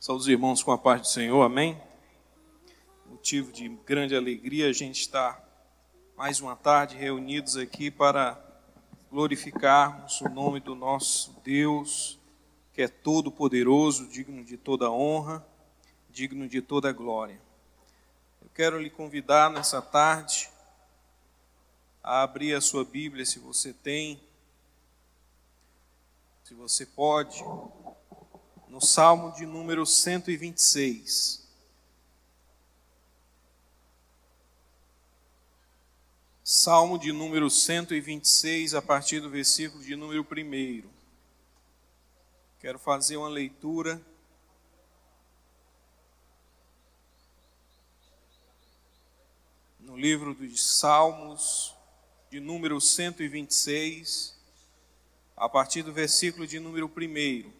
[0.00, 1.78] Saúde os irmãos com a paz do Senhor, amém?
[3.04, 5.46] Motivo de grande alegria a gente estar
[6.16, 8.42] mais uma tarde reunidos aqui para
[9.10, 12.18] glorificarmos o nome do nosso Deus,
[12.72, 15.46] que é todo-poderoso, digno de toda honra,
[16.08, 17.38] digno de toda glória.
[18.40, 20.48] Eu quero lhe convidar nessa tarde
[22.02, 24.18] a abrir a sua Bíblia, se você tem,
[26.42, 27.44] se você pode
[28.70, 31.44] no Salmo de número 126.
[36.44, 40.88] Salmo de número 126, a partir do versículo de número 1.
[42.60, 44.00] Quero fazer uma leitura.
[49.80, 51.74] No livro dos Salmos,
[52.30, 54.38] de número 126,
[55.36, 57.59] a partir do versículo de número 1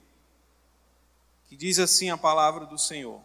[1.51, 3.21] que diz assim a palavra do Senhor: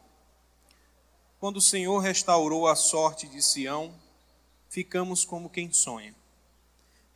[1.39, 3.93] Quando o Senhor restaurou a sorte de Sião,
[4.67, 6.15] ficamos como quem sonha.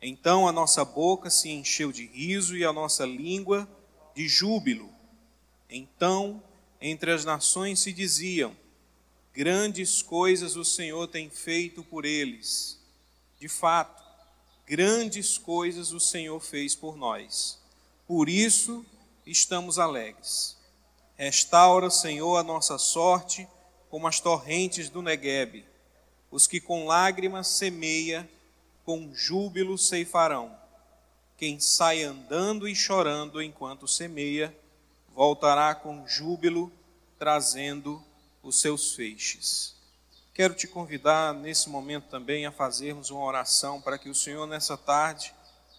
[0.00, 3.68] Então a nossa boca se encheu de riso e a nossa língua
[4.14, 4.88] de júbilo.
[5.68, 6.40] Então,
[6.80, 8.56] entre as nações se diziam:
[9.34, 12.78] Grandes coisas o Senhor tem feito por eles.
[13.36, 14.00] De fato,
[14.64, 17.58] grandes coisas o Senhor fez por nós.
[18.06, 18.86] Por isso
[19.26, 20.59] estamos alegres.
[21.20, 23.46] Restaura, Senhor, a nossa sorte
[23.90, 25.66] como as torrentes do Neguebe.
[26.30, 28.26] Os que com lágrimas semeia,
[28.86, 30.56] com júbilo ceifarão.
[31.36, 34.56] Quem sai andando e chorando enquanto semeia,
[35.14, 36.72] voltará com júbilo,
[37.18, 38.02] trazendo
[38.42, 39.74] os seus feixes.
[40.32, 44.74] Quero te convidar nesse momento também a fazermos uma oração para que o Senhor, nessa
[44.74, 45.34] tarde,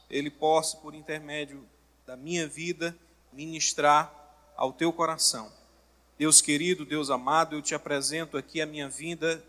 [0.08, 1.67] Ele possa, por intermédio
[2.05, 2.95] da minha vida,
[3.33, 4.20] ministrar
[4.55, 5.52] ao teu coração.
[6.17, 9.43] Deus querido, Deus amado, eu te apresento aqui a minha vida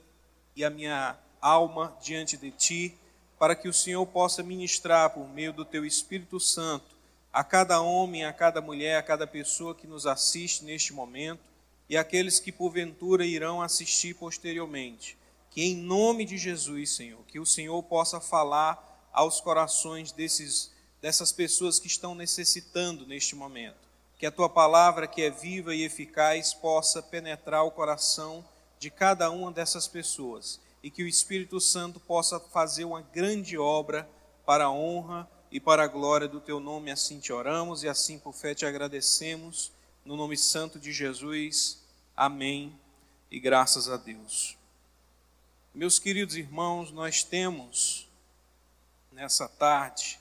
[0.56, 2.94] e a minha alma diante de ti,
[3.38, 6.96] para que o Senhor possa ministrar por meio do teu Espírito Santo
[7.32, 11.42] a cada homem, a cada mulher, a cada pessoa que nos assiste neste momento
[11.88, 15.18] e aqueles que porventura irão assistir posteriormente.
[15.50, 20.72] Que em nome de Jesus, Senhor, que o Senhor possa falar aos corações desses
[21.02, 23.91] dessas pessoas que estão necessitando neste momento
[24.22, 28.44] que a tua palavra, que é viva e eficaz, possa penetrar o coração
[28.78, 34.08] de cada uma dessas pessoas e que o Espírito Santo possa fazer uma grande obra
[34.46, 36.92] para a honra e para a glória do teu nome.
[36.92, 39.72] Assim te oramos e assim por fé te agradecemos.
[40.04, 41.82] No nome santo de Jesus.
[42.16, 42.78] Amém.
[43.28, 44.56] E graças a Deus.
[45.74, 48.08] Meus queridos irmãos, nós temos
[49.10, 50.20] nessa tarde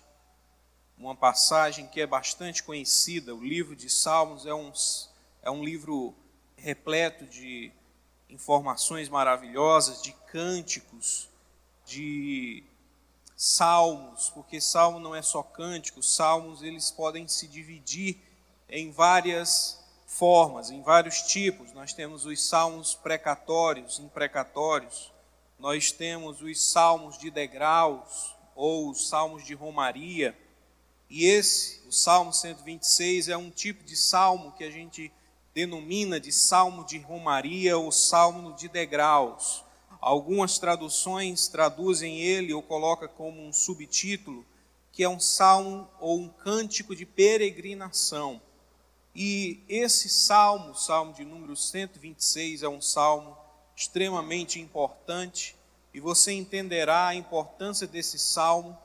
[1.02, 3.34] uma passagem que é bastante conhecida.
[3.34, 4.72] O livro de Salmos é um,
[5.42, 6.14] é um livro
[6.56, 7.72] repleto de
[8.30, 11.28] informações maravilhosas, de cânticos,
[11.88, 12.64] de
[13.36, 18.22] salmos, porque salmo não é só cântico, salmos eles podem se dividir
[18.70, 21.74] em várias formas, em vários tipos.
[21.74, 25.12] Nós temos os salmos precatórios, imprecatórios,
[25.58, 30.38] nós temos os salmos de degraus ou os salmos de romaria
[31.14, 35.12] e esse, o Salmo 126, é um tipo de salmo que a gente
[35.54, 39.62] denomina de salmo de romaria ou salmo de degraus.
[40.00, 44.46] Algumas traduções traduzem ele ou coloca como um subtítulo
[44.94, 48.42] que é um salmo ou um cântico de peregrinação.
[49.14, 53.38] E esse salmo, salmo de número 126, é um salmo
[53.76, 55.58] extremamente importante
[55.94, 58.78] e você entenderá a importância desse salmo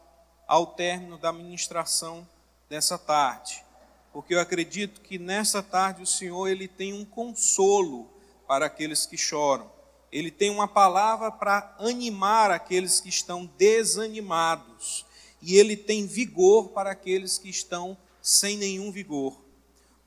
[0.47, 2.27] ao término da ministração
[2.69, 3.65] dessa tarde.
[4.13, 8.09] Porque eu acredito que nessa tarde o Senhor ele tem um consolo
[8.47, 9.71] para aqueles que choram.
[10.11, 15.05] Ele tem uma palavra para animar aqueles que estão desanimados.
[15.43, 19.37] E ele tem vigor para aqueles que estão sem nenhum vigor.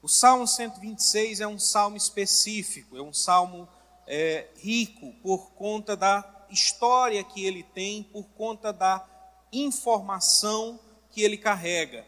[0.01, 3.67] O Salmo 126 é um salmo específico, é um salmo
[4.07, 9.05] é, rico por conta da história que ele tem, por conta da
[9.51, 10.79] informação
[11.09, 12.05] que ele carrega.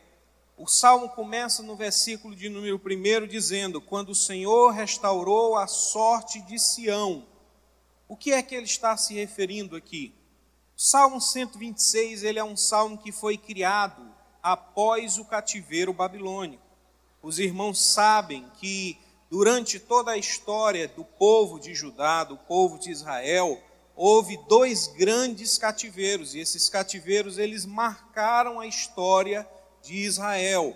[0.57, 6.41] O salmo começa no versículo de número 1 dizendo: Quando o Senhor restaurou a sorte
[6.41, 7.25] de Sião.
[8.07, 10.13] O que é que ele está se referindo aqui?
[10.75, 14.03] Salmo 126 ele é um salmo que foi criado
[14.41, 16.63] após o cativeiro babilônico.
[17.21, 18.97] Os irmãos sabem que
[19.29, 23.61] durante toda a história do povo de Judá, do povo de Israel,
[23.95, 29.47] houve dois grandes cativeiros, e esses cativeiros eles marcaram a história
[29.81, 30.75] de Israel.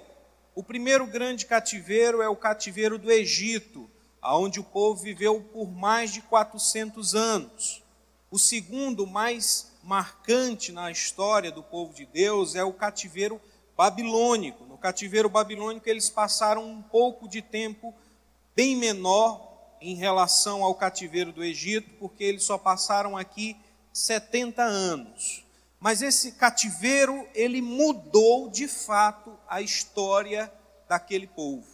[0.53, 3.89] O primeiro grande cativeiro é o cativeiro do Egito,
[4.23, 7.83] onde o povo viveu por mais de 400 anos.
[8.31, 13.39] O segundo mais marcante na história do povo de Deus é o cativeiro
[13.77, 14.65] babilônico.
[14.65, 17.93] No cativeiro babilônico, eles passaram um pouco de tempo
[18.55, 23.55] bem menor em relação ao cativeiro do Egito, porque eles só passaram aqui
[23.93, 25.43] 70 anos.
[25.79, 30.51] Mas esse cativeiro, ele mudou de fato a história
[30.87, 31.67] daquele povo.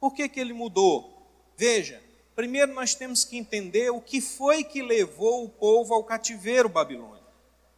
[0.00, 1.22] Por que, que ele mudou?
[1.56, 2.02] Veja,
[2.34, 7.22] primeiro nós temos que entender o que foi que levou o povo ao cativeiro babilônico.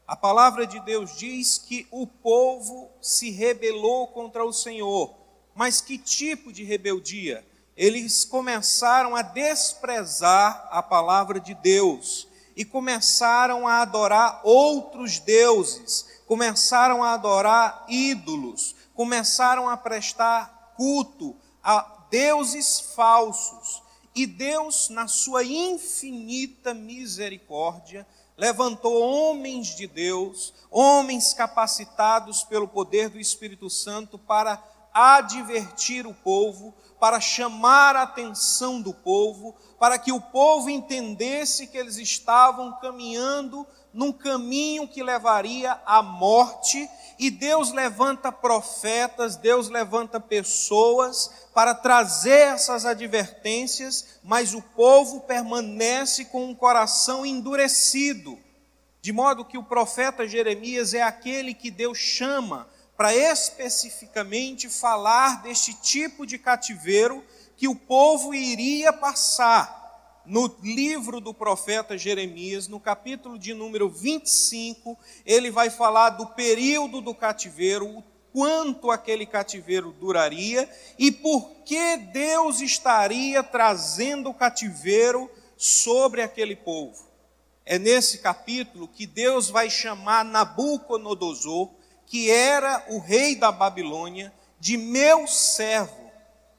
[0.06, 5.14] A palavra de Deus diz que o povo se rebelou contra o Senhor.
[5.54, 7.44] Mas que tipo de rebeldia?
[7.76, 17.02] Eles começaram a desprezar a palavra de Deus e começaram a adorar outros deuses, começaram
[17.02, 23.82] a adorar ídolos, começaram a prestar culto a deuses falsos.
[24.14, 28.06] E Deus, na sua infinita misericórdia,
[28.36, 34.62] levantou homens de Deus, homens capacitados pelo poder do Espírito Santo para
[34.92, 36.72] advertir o povo,
[37.04, 43.66] para chamar a atenção do povo, para que o povo entendesse que eles estavam caminhando
[43.92, 52.54] num caminho que levaria à morte, e Deus levanta profetas, Deus levanta pessoas para trazer
[52.54, 58.38] essas advertências, mas o povo permanece com um coração endurecido,
[59.02, 62.66] de modo que o profeta Jeremias é aquele que Deus chama
[62.96, 67.24] para especificamente falar deste tipo de cativeiro
[67.56, 69.82] que o povo iria passar
[70.26, 77.00] no livro do profeta Jeremias, no capítulo de número 25, ele vai falar do período
[77.00, 78.02] do cativeiro, o
[78.32, 80.68] quanto aquele cativeiro duraria
[80.98, 87.06] e por que Deus estaria trazendo o cativeiro sobre aquele povo.
[87.64, 91.70] É nesse capítulo que Deus vai chamar Nabucodonosor,
[92.06, 96.10] que era o rei da Babilônia, de meu servo.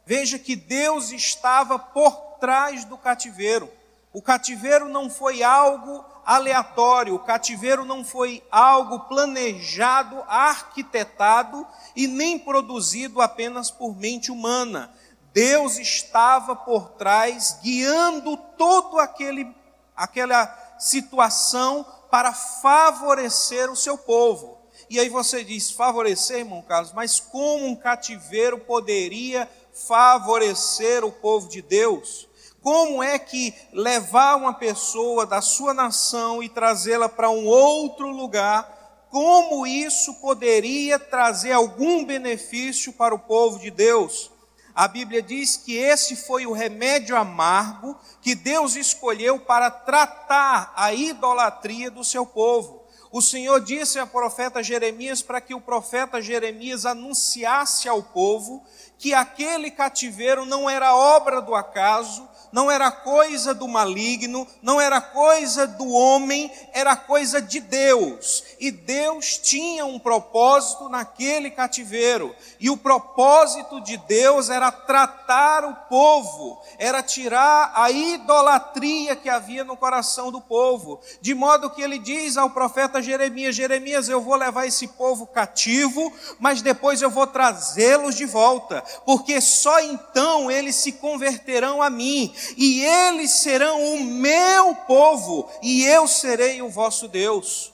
[0.05, 3.71] Veja que Deus estava por trás do cativeiro.
[4.13, 12.39] O cativeiro não foi algo aleatório, o cativeiro não foi algo planejado, arquitetado e nem
[12.39, 14.93] produzido apenas por mente humana.
[15.33, 19.53] Deus estava por trás, guiando todo aquele
[19.95, 20.47] aquela
[20.77, 24.54] situação para favorecer o seu povo.
[24.89, 31.49] E aí você diz, favorecer, irmão Carlos, mas como um cativeiro poderia favorecer o povo
[31.49, 32.27] de Deus?
[32.61, 39.07] Como é que levar uma pessoa da sua nação e trazê-la para um outro lugar,
[39.11, 44.31] como isso poderia trazer algum benefício para o povo de Deus?
[44.73, 50.93] A Bíblia diz que esse foi o remédio amargo que Deus escolheu para tratar a
[50.93, 52.84] idolatria do seu povo.
[53.15, 58.61] O Senhor disse ao profeta Jeremias para que o profeta Jeremias anunciasse ao povo
[58.97, 65.01] que aquele cativeiro não era obra do acaso, não era coisa do maligno, não era
[65.01, 68.45] coisa do homem, era coisa de Deus.
[68.61, 72.33] E Deus tinha um propósito naquele cativeiro.
[72.57, 79.65] E o propósito de Deus era tratar o povo, era tirar a idolatria que havia
[79.65, 81.01] no coração do povo.
[81.19, 86.09] De modo que ele diz ao profeta Jeremias: Jeremias, eu vou levar esse povo cativo,
[86.39, 92.33] mas depois eu vou trazê-los de volta, porque só então eles se converterão a mim
[92.57, 97.73] e eles serão o meu povo, e eu serei o vosso Deus.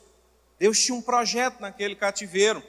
[0.60, 2.64] Deus tinha um projeto naquele cativeiro,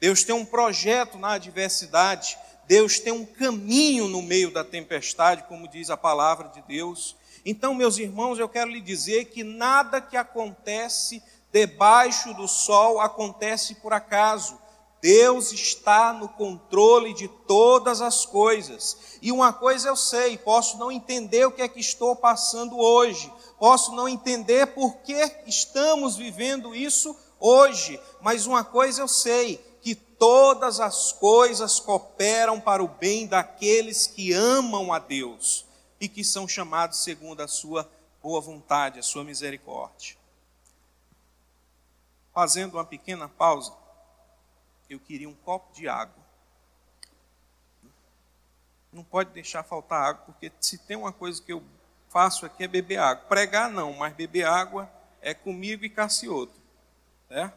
[0.00, 5.68] Deus tem um projeto na adversidade, Deus tem um caminho no meio da tempestade, como
[5.68, 7.16] diz a palavra de Deus.
[7.44, 13.76] Então, meus irmãos, eu quero lhe dizer que nada que acontece debaixo do sol acontece
[13.76, 14.58] por acaso.
[15.04, 19.18] Deus está no controle de todas as coisas.
[19.20, 23.30] E uma coisa eu sei, posso não entender o que é que estou passando hoje,
[23.58, 29.94] posso não entender por que estamos vivendo isso hoje, mas uma coisa eu sei, que
[29.94, 35.66] todas as coisas cooperam para o bem daqueles que amam a Deus
[36.00, 37.86] e que são chamados segundo a sua
[38.22, 40.16] boa vontade, a sua misericórdia.
[42.32, 43.83] Fazendo uma pequena pausa,
[44.94, 46.22] eu queria um copo de água.
[48.92, 51.62] Não pode deixar faltar água, porque se tem uma coisa que eu
[52.08, 53.24] faço aqui é beber água.
[53.26, 56.60] Pregar não, mas beber água é comigo e Cassioto.
[57.28, 57.52] Né?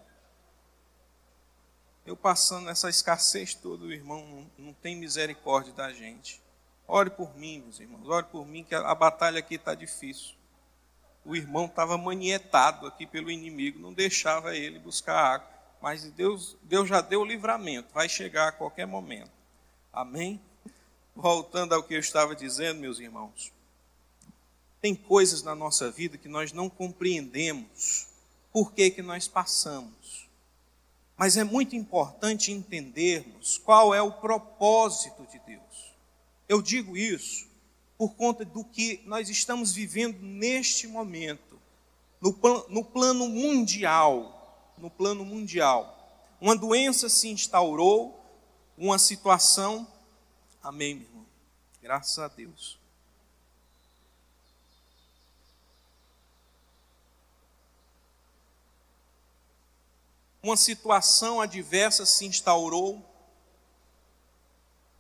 [2.06, 6.42] Eu passando essa escassez toda, o irmão não, tem misericórdia da gente.
[6.88, 10.36] Ore por mim, meus irmãos, ore por mim, que a batalha aqui está difícil.
[11.26, 15.57] O irmão estava manietado aqui pelo inimigo, não deixava ele buscar água.
[15.82, 19.32] Mas Deus, Deus já deu o livramento, vai chegar a qualquer momento.
[19.94, 20.42] Amém?
[21.16, 23.52] Voltando ao que eu estava dizendo, meus irmãos.
[24.82, 28.08] Tem coisas na nossa vida que nós não compreendemos
[28.52, 30.28] por que, que nós passamos.
[31.18, 35.94] Mas é muito importante entendermos qual é o propósito de Deus.
[36.48, 37.48] Eu digo isso
[37.98, 41.60] por conta do que nós estamos vivendo neste momento,
[42.22, 42.32] no,
[42.70, 44.37] no plano mundial.
[44.78, 45.94] No plano mundial.
[46.40, 48.24] Uma doença se instaurou,
[48.78, 49.88] uma situação.
[50.62, 51.26] Amém, meu irmão.
[51.82, 52.78] Graças a Deus.
[60.42, 63.04] Uma situação adversa se instaurou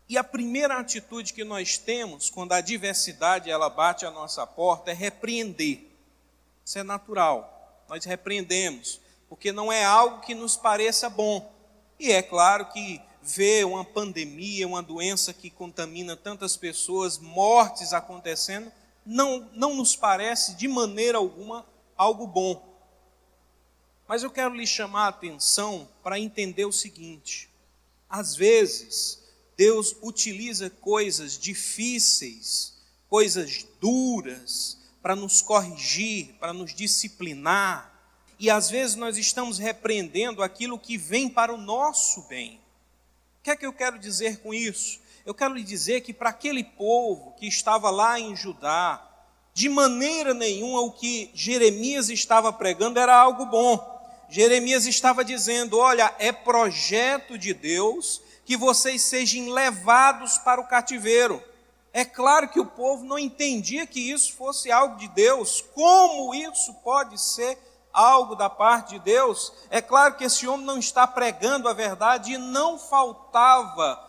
[0.10, 4.92] e a primeira atitude que nós temos quando a diversidade ela bate a nossa porta
[4.92, 5.86] é repreender.
[6.66, 7.84] Isso é natural.
[7.90, 11.52] Nós repreendemos, porque não é algo que nos pareça bom.
[12.00, 18.72] E é claro que ver uma pandemia, uma doença que contamina tantas pessoas, mortes acontecendo,
[19.06, 21.66] não, não nos parece de maneira alguma
[21.98, 22.66] algo bom.
[24.08, 27.50] Mas eu quero lhe chamar a atenção para entender o seguinte:
[28.10, 29.22] às vezes,
[29.58, 32.78] Deus utiliza coisas difíceis,
[33.10, 37.94] coisas duras, para nos corrigir, para nos disciplinar.
[38.40, 42.62] E às vezes nós estamos repreendendo aquilo que vem para o nosso bem.
[43.40, 45.00] O que é que eu quero dizer com isso?
[45.26, 49.04] Eu quero lhe dizer que para aquele povo que estava lá em Judá,
[49.54, 53.98] de maneira nenhuma o que Jeremias estava pregando era algo bom.
[54.30, 61.44] Jeremias estava dizendo: olha, é projeto de Deus que vocês sejam levados para o cativeiro.
[61.92, 65.66] É claro que o povo não entendia que isso fosse algo de Deus.
[65.74, 67.58] Como isso pode ser
[67.98, 69.52] algo da parte de Deus?
[69.70, 74.08] É claro que esse homem não está pregando a verdade e não faltava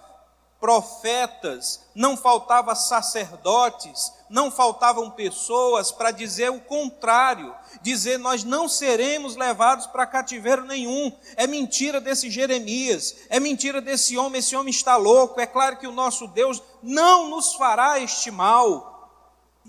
[0.61, 9.37] profetas, não faltava sacerdotes, não faltavam pessoas para dizer o contrário, dizer nós não seremos
[9.37, 11.13] levados para cativeiro nenhum.
[11.37, 15.41] É mentira desse Jeremias, é mentira desse homem, esse homem está louco.
[15.41, 18.99] É claro que o nosso Deus não nos fará este mal.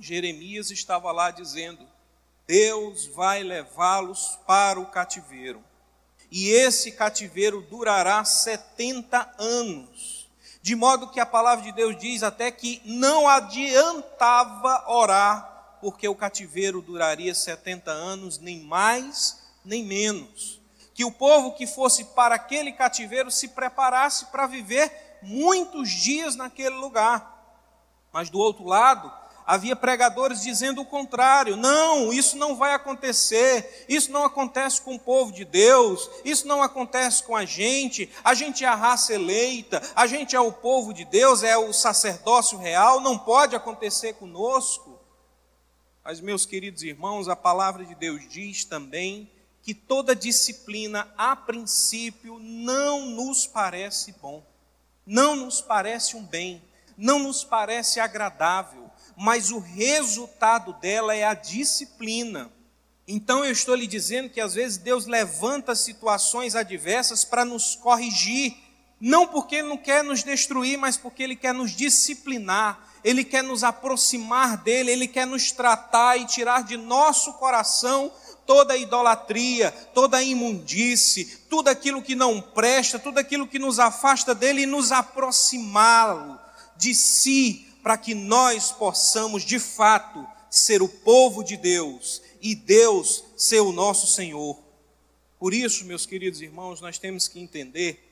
[0.01, 1.87] Jeremias estava lá dizendo:
[2.49, 5.63] Deus vai levá-los para o cativeiro.
[6.31, 10.19] E esse cativeiro durará 70 anos
[10.61, 16.15] de modo que a palavra de Deus diz até que não adiantava orar, porque o
[16.15, 20.61] cativeiro duraria 70 anos, nem mais, nem menos.
[20.93, 26.75] Que o povo que fosse para aquele cativeiro se preparasse para viver muitos dias naquele
[26.75, 27.37] lugar.
[28.11, 29.11] Mas do outro lado,
[29.49, 34.99] havia pregadores dizendo o contrário: não, isso não vai acontecer, isso não acontece com o
[34.99, 39.81] povo de Deus, isso não acontece com a gente, a gente é a raça eleita,
[39.95, 44.99] a gente é o povo de Deus, é o sacerdócio real, não pode acontecer conosco.
[46.03, 49.31] Mas, meus queridos irmãos, a palavra de Deus diz também
[49.63, 54.43] que toda disciplina, a princípio, não nos parece bom,
[55.05, 56.61] não nos parece um bem,
[56.95, 58.88] não nos parece agradável
[59.21, 62.49] mas o resultado dela é a disciplina.
[63.05, 68.55] Então eu estou lhe dizendo que às vezes Deus levanta situações adversas para nos corrigir,
[68.97, 73.43] não porque Ele não quer nos destruir, mas porque Ele quer nos disciplinar, Ele quer
[73.43, 78.09] nos aproximar dEle, Ele quer nos tratar e tirar de nosso coração
[78.45, 83.79] toda a idolatria, toda a imundície, tudo aquilo que não presta, tudo aquilo que nos
[83.79, 86.39] afasta dEle e nos aproximá-lo
[86.77, 93.23] de si, para que nós possamos de fato ser o povo de Deus e Deus
[93.37, 94.57] ser o nosso Senhor.
[95.37, 98.05] Por isso, meus queridos irmãos, nós temos que entender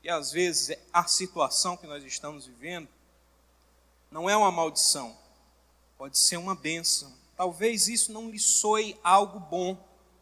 [0.00, 2.88] que às vezes a situação que nós estamos vivendo
[4.10, 5.16] não é uma maldição,
[5.96, 7.12] pode ser uma bênção.
[7.36, 9.76] Talvez isso não lhe soe algo bom,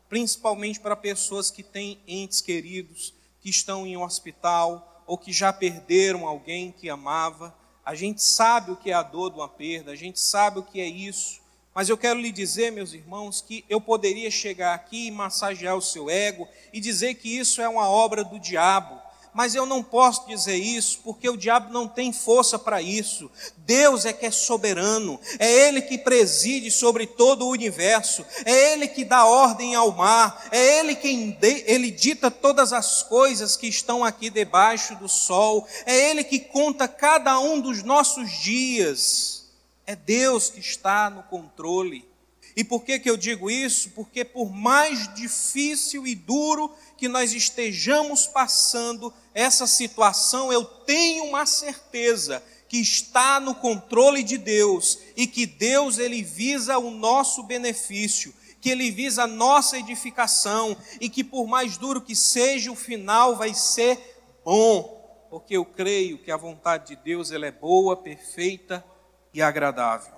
[0.09, 5.53] principalmente para pessoas que têm entes queridos, que estão em um hospital ou que já
[5.53, 7.55] perderam alguém que amava
[7.87, 10.63] a gente sabe o que é a dor de uma perda, a gente sabe o
[10.65, 11.41] que é isso.
[11.73, 15.81] Mas eu quero lhe dizer, meus irmãos, que eu poderia chegar aqui e massagear o
[15.83, 19.01] seu ego e dizer que isso é uma obra do diabo.
[19.37, 23.31] Mas eu não posso dizer isso porque o diabo não tem força para isso.
[23.59, 28.89] Deus é que é soberano, é Ele que preside sobre todo o universo, é Ele
[28.89, 34.03] que dá ordem ao mar, é Ele quem Ele dita todas as coisas que estão
[34.03, 39.45] aqui debaixo do sol, é Ele que conta cada um dos nossos dias.
[39.87, 42.09] É Deus que está no controle.
[42.57, 43.91] E por que, que eu digo isso?
[43.91, 51.45] Porque por mais difícil e duro que nós estejamos passando essa situação, eu tenho uma
[51.45, 58.35] certeza que está no controle de Deus e que Deus ele visa o nosso benefício,
[58.61, 63.37] que ele visa a nossa edificação e que por mais duro que seja o final
[63.37, 63.99] vai ser
[64.45, 68.85] bom, porque eu creio que a vontade de Deus ela é boa, perfeita
[69.33, 70.15] e agradável.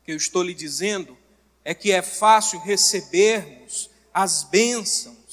[0.00, 1.16] O que eu estou lhe dizendo
[1.64, 5.25] é que é fácil recebermos as bênçãos,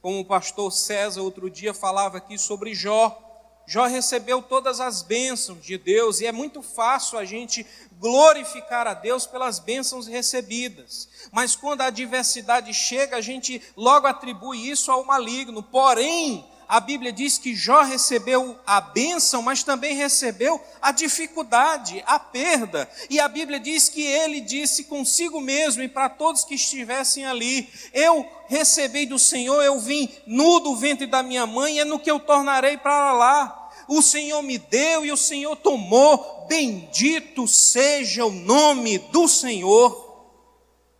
[0.00, 3.24] como o pastor César outro dia falava aqui sobre Jó.
[3.66, 7.66] Jó recebeu todas as bênçãos de Deus e é muito fácil a gente
[7.98, 11.08] glorificar a Deus pelas bênçãos recebidas.
[11.30, 15.62] Mas quando a adversidade chega, a gente logo atribui isso ao maligno.
[15.62, 22.18] Porém, a Bíblia diz que Jó recebeu a bênção, mas também recebeu a dificuldade, a
[22.18, 22.86] perda.
[23.08, 27.72] E a Bíblia diz que ele disse consigo mesmo e para todos que estivessem ali:
[27.94, 32.10] Eu recebi do Senhor, eu vim nu do ventre da minha mãe, é no que
[32.10, 33.70] eu tornarei para lá.
[33.88, 40.06] O Senhor me deu e o Senhor tomou, bendito seja o nome do Senhor.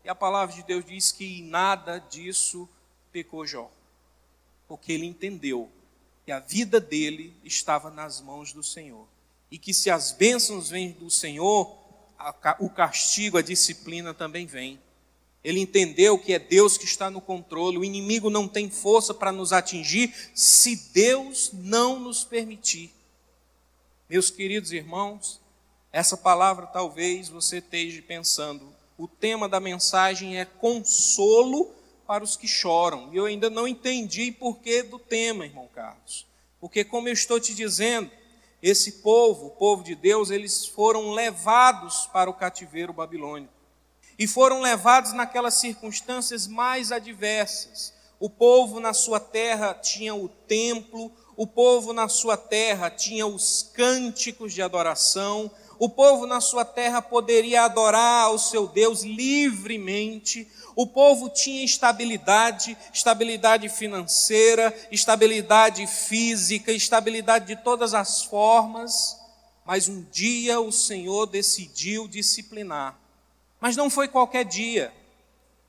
[0.02, 2.66] E a palavra de Deus diz que em nada disso
[3.12, 3.70] pecou Jó
[4.68, 5.68] porque ele entendeu
[6.24, 9.08] que a vida dele estava nas mãos do Senhor.
[9.50, 11.74] E que se as bênçãos vêm do Senhor,
[12.58, 14.78] o castigo, a disciplina também vem.
[15.42, 19.32] Ele entendeu que é Deus que está no controle, o inimigo não tem força para
[19.32, 22.92] nos atingir se Deus não nos permitir.
[24.10, 25.40] Meus queridos irmãos,
[25.90, 31.72] essa palavra talvez você esteja pensando, o tema da mensagem é consolo
[32.08, 33.12] para os que choram.
[33.12, 36.26] E eu ainda não entendi porquê do tema, irmão Carlos.
[36.58, 38.10] Porque, como eu estou te dizendo,
[38.62, 43.52] esse povo, o povo de Deus, eles foram levados para o cativeiro babilônico.
[44.18, 47.92] E foram levados naquelas circunstâncias mais adversas.
[48.18, 53.70] O povo na sua terra tinha o templo, o povo na sua terra tinha os
[53.74, 60.86] cânticos de adoração, o povo na sua terra poderia adorar ao seu Deus livremente, o
[60.86, 69.16] povo tinha estabilidade, estabilidade financeira, estabilidade física, estabilidade de todas as formas,
[69.64, 72.98] mas um dia o Senhor decidiu disciplinar.
[73.60, 74.92] Mas não foi qualquer dia.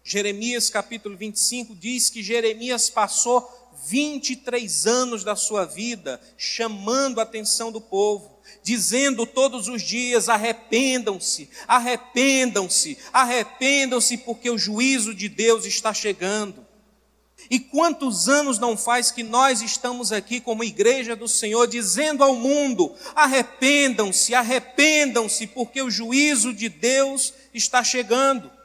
[0.04, 3.48] Jeremias capítulo 25 diz que Jeremias passou
[3.86, 11.50] 23 anos da sua vida chamando a atenção do povo dizendo todos os dias: arrependam-se,
[11.68, 16.68] arrependam-se, arrependam-se, porque o juízo de Deus está chegando.
[17.50, 22.36] E quantos anos não faz que nós estamos aqui como igreja do Senhor dizendo ao
[22.36, 28.59] mundo: arrependam-se, arrependam-se, porque o juízo de Deus está chegando.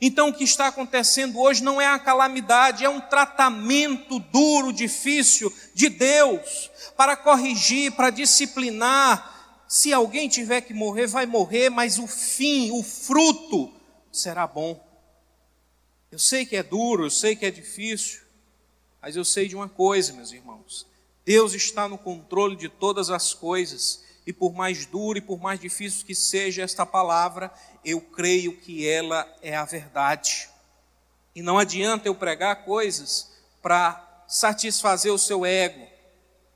[0.00, 5.52] Então, o que está acontecendo hoje não é a calamidade, é um tratamento duro, difícil
[5.74, 9.64] de Deus para corrigir, para disciplinar.
[9.68, 13.72] Se alguém tiver que morrer, vai morrer, mas o fim, o fruto
[14.12, 14.84] será bom.
[16.10, 18.20] Eu sei que é duro, eu sei que é difícil,
[19.02, 20.86] mas eu sei de uma coisa, meus irmãos:
[21.24, 25.60] Deus está no controle de todas as coisas, e por mais duro e por mais
[25.60, 27.50] difícil que seja esta palavra,
[27.84, 30.48] eu creio que ela é a verdade.
[31.34, 35.86] E não adianta eu pregar coisas para satisfazer o seu ego,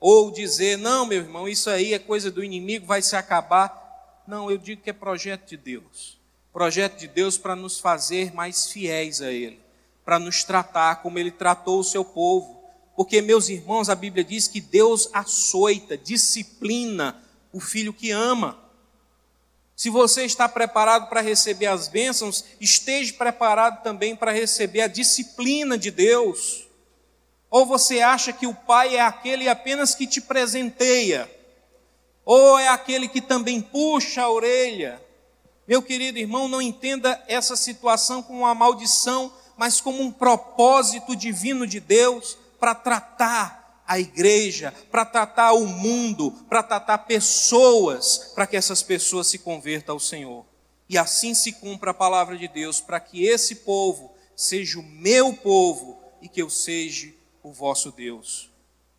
[0.00, 4.22] ou dizer, não, meu irmão, isso aí é coisa do inimigo, vai se acabar.
[4.26, 6.18] Não, eu digo que é projeto de Deus.
[6.52, 9.60] Projeto de Deus para nos fazer mais fiéis a Ele,
[10.04, 12.60] para nos tratar como Ele tratou o seu povo.
[12.96, 18.58] Porque, meus irmãos, a Bíblia diz que Deus açoita, disciplina o filho que ama.
[19.74, 25.78] Se você está preparado para receber as bênçãos, esteja preparado também para receber a disciplina
[25.78, 26.66] de Deus.
[27.50, 31.30] Ou você acha que o pai é aquele apenas que te presenteia?
[32.24, 35.02] Ou é aquele que também puxa a orelha?
[35.66, 41.66] Meu querido irmão, não entenda essa situação como uma maldição, mas como um propósito divino
[41.66, 43.59] de Deus para tratar
[43.90, 49.96] a igreja, para tratar o mundo, para tratar pessoas, para que essas pessoas se convertam
[49.96, 50.46] ao Senhor.
[50.88, 55.34] E assim se cumpra a palavra de Deus, para que esse povo seja o meu
[55.34, 58.48] povo e que eu seja o vosso Deus.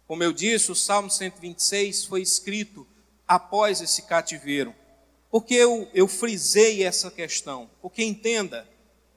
[0.06, 2.86] Como eu disse, o Salmo 126 foi escrito
[3.26, 4.76] após esse cativeiro.
[5.30, 7.70] Porque eu, eu frisei essa questão?
[7.82, 8.68] Porque entenda,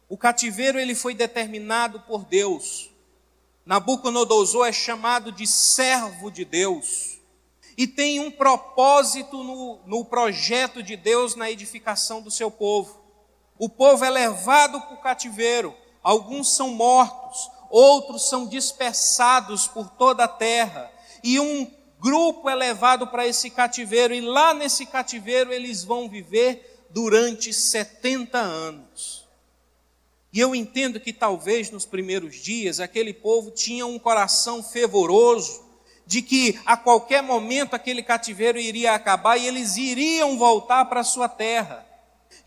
[0.08, 2.93] o cativeiro ele foi determinado por Deus.
[3.66, 7.18] Nabucodonosor é chamado de servo de Deus
[7.76, 13.02] e tem um propósito no, no projeto de Deus na edificação do seu povo.
[13.58, 20.24] O povo é levado para o cativeiro, alguns são mortos, outros são dispersados por toda
[20.24, 25.82] a terra, e um grupo é levado para esse cativeiro, e lá nesse cativeiro eles
[25.82, 29.23] vão viver durante 70 anos.
[30.34, 35.62] E eu entendo que talvez nos primeiros dias aquele povo tinha um coração fervoroso,
[36.04, 41.04] de que a qualquer momento aquele cativeiro iria acabar e eles iriam voltar para a
[41.04, 41.83] sua terra.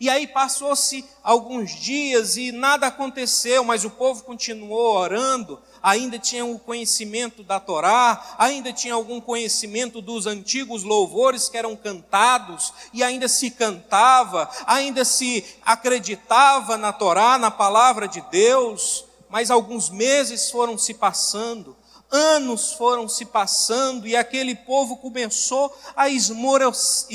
[0.00, 6.44] E aí passou-se alguns dias e nada aconteceu, mas o povo continuou orando, ainda tinha
[6.44, 13.02] o conhecimento da Torá, ainda tinha algum conhecimento dos antigos louvores que eram cantados, e
[13.02, 20.48] ainda se cantava, ainda se acreditava na Torá, na palavra de Deus, mas alguns meses
[20.48, 21.76] foram se passando,
[22.10, 27.10] Anos foram se passando e aquele povo começou a esmorecer,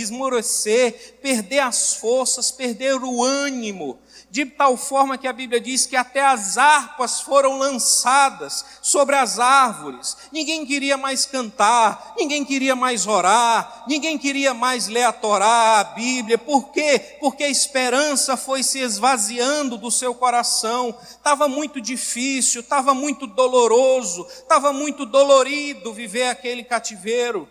[1.19, 3.97] perder as forças, perder o ânimo,
[4.33, 9.37] de tal forma que a Bíblia diz que até as harpas foram lançadas sobre as
[9.37, 10.17] árvores.
[10.31, 15.83] Ninguém queria mais cantar, ninguém queria mais orar, ninguém queria mais ler a Torá, a
[15.83, 16.35] Bíblia.
[16.35, 17.17] Por quê?
[17.19, 20.97] Porque a esperança foi se esvaziando do seu coração.
[21.07, 27.47] Estava muito difícil, estava muito doloroso, estava muito dolorido viver aquele cativeiro.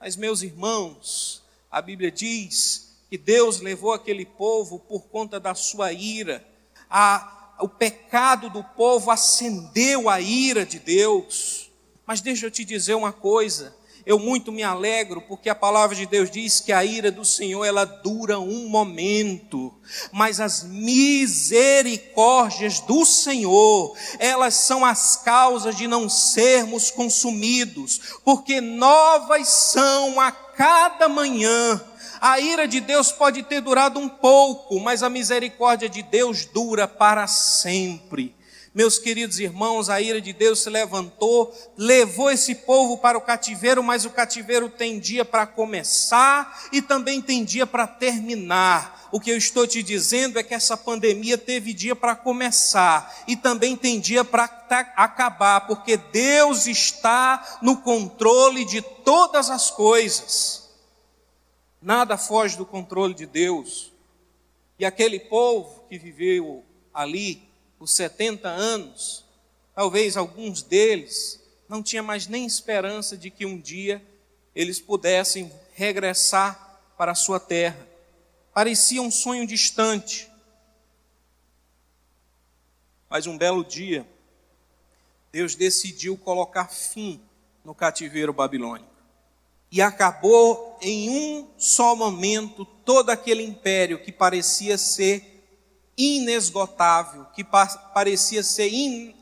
[0.00, 5.92] Mas, meus irmãos, a Bíblia diz que Deus levou aquele povo por conta da sua
[5.92, 6.46] ira.
[6.88, 11.72] A, o pecado do povo acendeu a ira de Deus.
[12.06, 16.06] Mas deixa eu te dizer uma coisa, eu muito me alegro porque a palavra de
[16.06, 19.74] Deus diz que a ira do Senhor ela dura um momento,
[20.12, 29.48] mas as misericórdias do Senhor, elas são as causas de não sermos consumidos, porque novas
[29.48, 31.89] são a cada manhã
[32.20, 36.86] a ira de Deus pode ter durado um pouco, mas a misericórdia de Deus dura
[36.86, 38.34] para sempre.
[38.72, 43.82] Meus queridos irmãos, a ira de Deus se levantou, levou esse povo para o cativeiro,
[43.82, 49.08] mas o cativeiro tem dia para começar e também tem dia para terminar.
[49.10, 53.34] O que eu estou te dizendo é que essa pandemia teve dia para começar e
[53.34, 54.44] também tem dia para
[54.94, 60.59] acabar, porque Deus está no controle de todas as coisas.
[61.80, 63.90] Nada foge do controle de Deus.
[64.78, 69.24] E aquele povo que viveu ali por 70 anos,
[69.74, 74.02] talvez alguns deles não tinha mais nem esperança de que um dia
[74.54, 77.88] eles pudessem regressar para a sua terra.
[78.52, 80.28] Parecia um sonho distante.
[83.08, 84.06] Mas um belo dia,
[85.32, 87.20] Deus decidiu colocar fim
[87.64, 88.89] no cativeiro babilônico
[89.70, 95.26] e acabou em um só momento todo aquele império que parecia ser
[95.96, 99.14] inesgotável, que parecia ser in,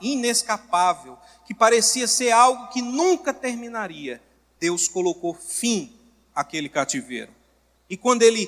[0.00, 4.20] inescapável, que parecia ser algo que nunca terminaria.
[4.58, 5.94] Deus colocou fim
[6.34, 7.32] àquele cativeiro.
[7.88, 8.46] E quando ele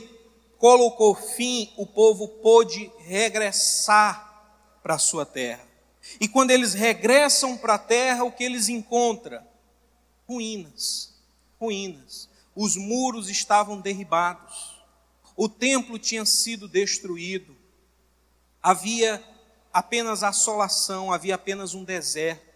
[0.58, 4.30] colocou fim, o povo pôde regressar
[4.82, 5.66] para a sua terra.
[6.20, 9.40] E quando eles regressam para a terra, o que eles encontram?
[10.26, 11.11] Ruínas
[11.62, 14.82] ruínas, os muros estavam derribados,
[15.36, 17.56] o templo tinha sido destruído,
[18.60, 19.22] havia
[19.72, 22.52] apenas assolação, havia apenas um deserto.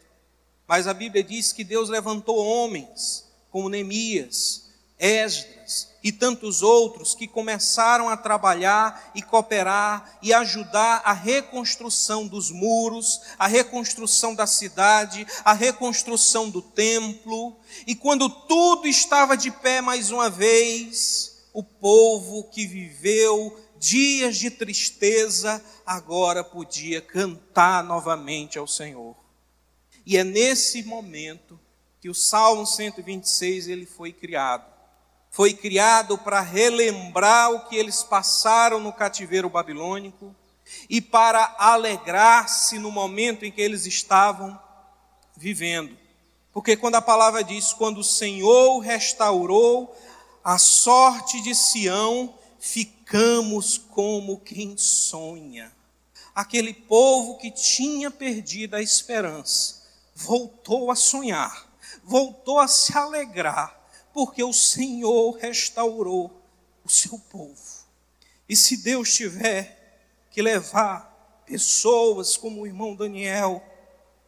[0.67, 4.66] Mas a Bíblia diz que Deus levantou homens como Neemias,
[4.99, 12.51] Esdras e tantos outros que começaram a trabalhar e cooperar e ajudar a reconstrução dos
[12.53, 17.57] muros, a reconstrução da cidade, a reconstrução do templo.
[17.89, 24.49] E quando tudo estava de pé mais uma vez, o povo que viveu dias de
[24.49, 29.17] tristeza agora podia cantar novamente ao Senhor.
[30.07, 31.59] E é nesse momento
[32.01, 34.76] que o Salmo 126 ele foi criado
[35.31, 40.35] foi criado para relembrar o que eles passaram no cativeiro babilônico
[40.89, 44.59] e para alegrar-se no momento em que eles estavam
[45.37, 45.97] vivendo.
[46.53, 49.95] Porque quando a palavra diz, quando o Senhor restaurou
[50.43, 55.71] a sorte de Sião, ficamos como quem sonha.
[56.35, 59.83] Aquele povo que tinha perdido a esperança
[60.15, 61.67] voltou a sonhar
[62.07, 63.77] voltou a se alegrar,
[64.17, 66.41] porque o Senhor restaurou
[66.83, 67.61] o seu povo.
[68.49, 73.63] E se Deus tiver que levar pessoas como o irmão Daniel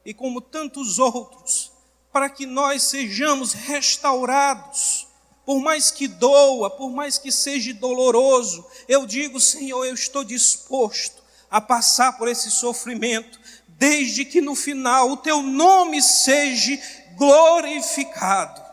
[0.04, 1.72] e como tantos outros,
[2.12, 5.06] para que nós sejamos restaurados,
[5.46, 11.22] por mais que doa, por mais que seja doloroso, eu digo, Senhor, eu estou disposto
[11.50, 16.78] a passar por esse sofrimento, desde que no final o teu nome seja
[17.16, 18.67] glorificado.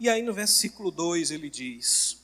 [0.00, 2.18] E aí no versículo 2 ele diz: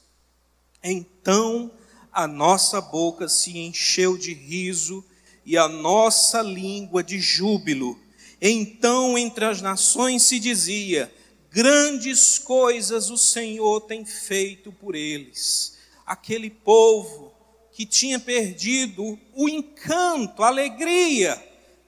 [0.83, 1.73] Então
[2.13, 5.05] a nossa boca se encheu de riso
[5.45, 7.99] e a nossa língua de júbilo.
[8.41, 11.13] Então entre as nações se dizia:
[11.51, 15.77] Grandes coisas o Senhor tem feito por eles.
[16.07, 17.33] Aquele povo
[17.73, 21.43] que tinha perdido o encanto, a alegria,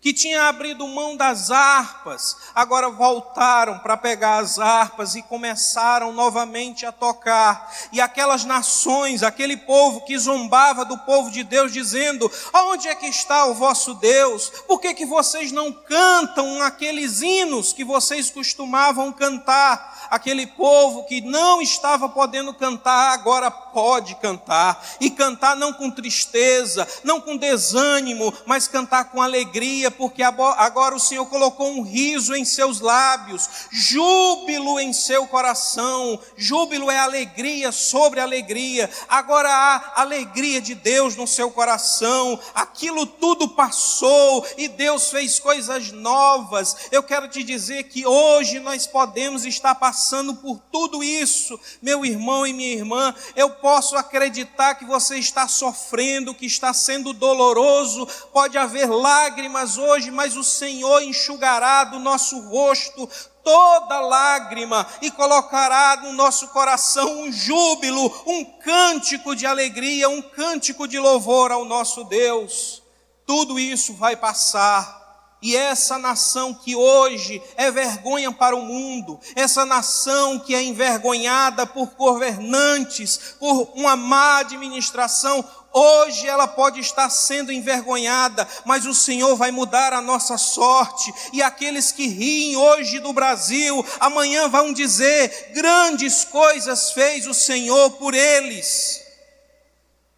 [0.06, 6.86] que tinha abrido mão das harpas, agora voltaram para pegar as harpas e começaram novamente
[6.86, 7.74] a tocar.
[7.90, 13.08] E aquelas nações, aquele povo que zombava do povo de Deus, dizendo: Onde é que
[13.08, 14.48] está o vosso Deus?
[14.68, 19.96] Por que, que vocês não cantam aqueles hinos que vocês costumavam cantar?
[20.10, 24.84] aquele povo que não estava podendo cantar, agora pode cantar.
[25.00, 31.00] E cantar não com tristeza, não com desânimo, mas cantar com alegria, porque agora o
[31.00, 36.18] Senhor colocou um riso em seus lábios, júbilo em seu coração.
[36.36, 38.90] Júbilo é alegria sobre alegria.
[39.08, 42.38] Agora há alegria de Deus no seu coração.
[42.54, 46.76] Aquilo tudo passou e Deus fez coisas novas.
[46.90, 52.46] Eu quero te dizer que hoje nós podemos estar passando por tudo isso, meu irmão
[52.46, 58.58] e minha irmã, eu posso acreditar que você está sofrendo, que está sendo doloroso, pode
[58.58, 63.08] haver lágrimas hoje, mas o Senhor enxugará do nosso rosto
[63.44, 70.88] toda lágrima e colocará no nosso coração um júbilo, um cântico de alegria, um cântico
[70.88, 72.82] de louvor ao nosso Deus.
[73.24, 75.06] Tudo isso vai passar
[75.42, 81.66] e essa nação que hoje é vergonha para o mundo, essa nação que é envergonhada
[81.66, 85.44] por governantes, por uma má administração,
[85.76, 91.12] hoje ela pode estar sendo envergonhada, mas o Senhor vai mudar a nossa sorte.
[91.32, 97.90] E aqueles que riem hoje do Brasil, amanhã vão dizer: grandes coisas fez o Senhor
[97.92, 99.04] por eles.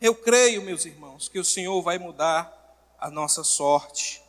[0.01, 2.55] Eu creio, meus irmãos, que o Senhor vai mudar
[3.01, 4.23] a nossa sorte.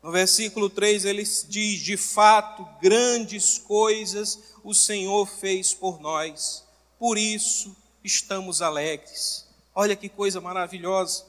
[0.00, 6.64] No versículo 3 ele diz: De fato, grandes coisas o Senhor fez por nós,
[6.98, 9.51] por isso estamos alegres.
[9.74, 11.24] Olha que coisa maravilhosa.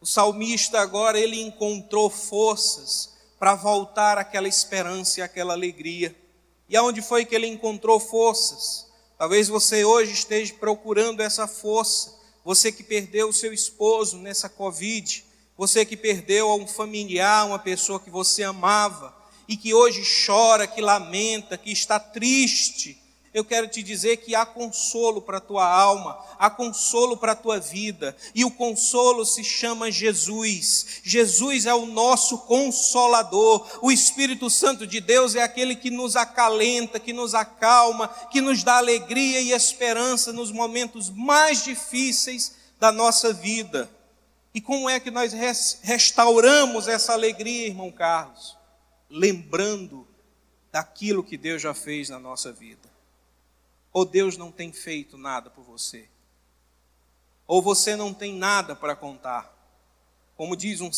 [0.00, 6.14] O salmista agora ele encontrou forças para voltar àquela esperança e àquela alegria.
[6.68, 8.86] E aonde foi que ele encontrou forças?
[9.18, 12.14] Talvez você hoje esteja procurando essa força.
[12.44, 15.24] Você que perdeu o seu esposo nessa Covid,
[15.56, 19.14] você que perdeu um familiar, uma pessoa que você amava
[19.48, 23.02] e que hoje chora, que lamenta, que está triste,
[23.34, 27.36] eu quero te dizer que há consolo para a tua alma, há consolo para a
[27.36, 31.00] tua vida, e o consolo se chama Jesus.
[31.02, 33.80] Jesus é o nosso consolador.
[33.82, 38.62] O Espírito Santo de Deus é aquele que nos acalenta, que nos acalma, que nos
[38.62, 43.90] dá alegria e esperança nos momentos mais difíceis da nossa vida.
[44.54, 45.32] E como é que nós
[45.82, 48.56] restauramos essa alegria, irmão Carlos?
[49.10, 50.06] Lembrando
[50.70, 52.93] daquilo que Deus já fez na nossa vida.
[53.94, 56.06] Ou Deus não tem feito nada por você.
[57.46, 59.50] Ou você não tem nada para contar.
[60.36, 60.90] Como diz um,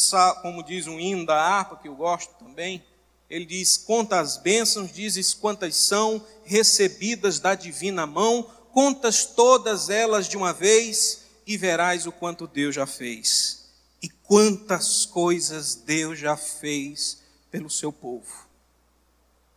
[0.43, 2.83] como diz um hino da harpa, que eu gosto também,
[3.29, 10.37] ele diz: Quantas bênçãos, dizes quantas são recebidas da divina mão, contas todas elas de
[10.37, 13.67] uma vez e verás o quanto Deus já fez
[14.03, 17.19] e quantas coisas Deus já fez
[17.51, 18.47] pelo seu povo.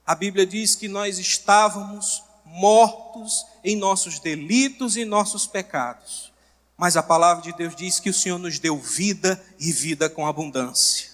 [0.06, 6.32] A Bíblia diz que nós estávamos mortos em nossos delitos e nossos pecados,
[6.78, 10.26] mas a palavra de Deus diz que o Senhor nos deu vida e vida com
[10.26, 11.10] abundância.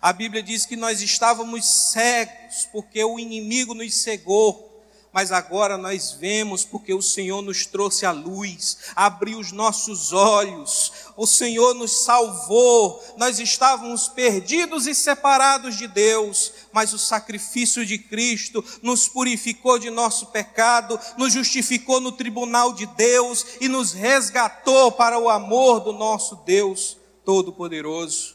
[0.00, 4.73] A Bíblia diz que nós estávamos cegos porque o inimigo nos cegou
[5.14, 10.90] mas agora nós vemos porque o Senhor nos trouxe a luz, abriu os nossos olhos,
[11.16, 13.00] o Senhor nos salvou.
[13.16, 19.88] Nós estávamos perdidos e separados de Deus, mas o sacrifício de Cristo nos purificou de
[19.88, 25.92] nosso pecado, nos justificou no tribunal de Deus e nos resgatou para o amor do
[25.92, 28.34] nosso Deus Todo-Poderoso.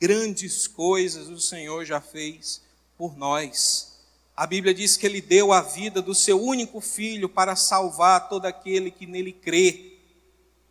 [0.00, 2.60] Grandes coisas o Senhor já fez
[2.98, 3.91] por nós
[4.34, 8.46] A Bíblia diz que ele deu a vida do seu único filho para salvar todo
[8.46, 9.98] aquele que nele crê.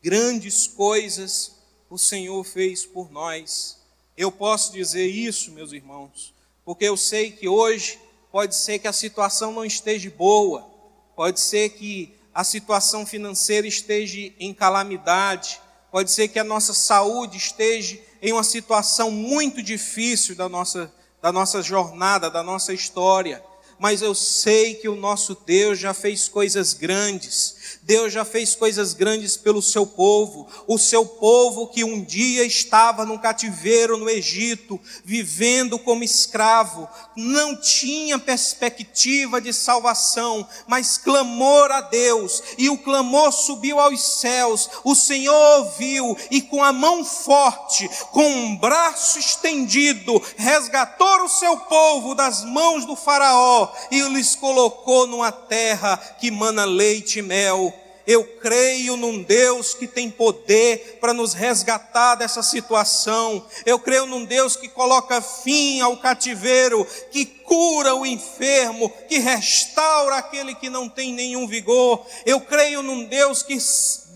[0.01, 3.77] Grandes coisas o Senhor fez por nós.
[4.17, 6.33] Eu posso dizer isso, meus irmãos,
[6.65, 7.99] porque eu sei que hoje
[8.31, 10.67] pode ser que a situação não esteja boa,
[11.15, 17.37] pode ser que a situação financeira esteja em calamidade, pode ser que a nossa saúde
[17.37, 23.50] esteja em uma situação muito difícil da nossa, da nossa jornada, da nossa história
[23.81, 27.55] mas eu sei que o nosso Deus já fez coisas grandes.
[27.81, 33.07] Deus já fez coisas grandes pelo seu povo, o seu povo que um dia estava
[33.07, 41.81] num cativeiro no Egito, vivendo como escravo, não tinha perspectiva de salvação, mas clamou a
[41.81, 44.69] Deus, e o clamor subiu aos céus.
[44.83, 51.57] O Senhor ouviu e com a mão forte, com um braço estendido, resgatou o seu
[51.57, 57.73] povo das mãos do faraó e lhes colocou numa terra que mana leite e mel.
[58.05, 63.45] Eu creio num Deus que tem poder para nos resgatar dessa situação.
[63.65, 70.15] Eu creio num Deus que coloca fim ao cativeiro, que cura o enfermo, que restaura
[70.15, 72.05] aquele que não tem nenhum vigor.
[72.25, 73.57] Eu creio num Deus que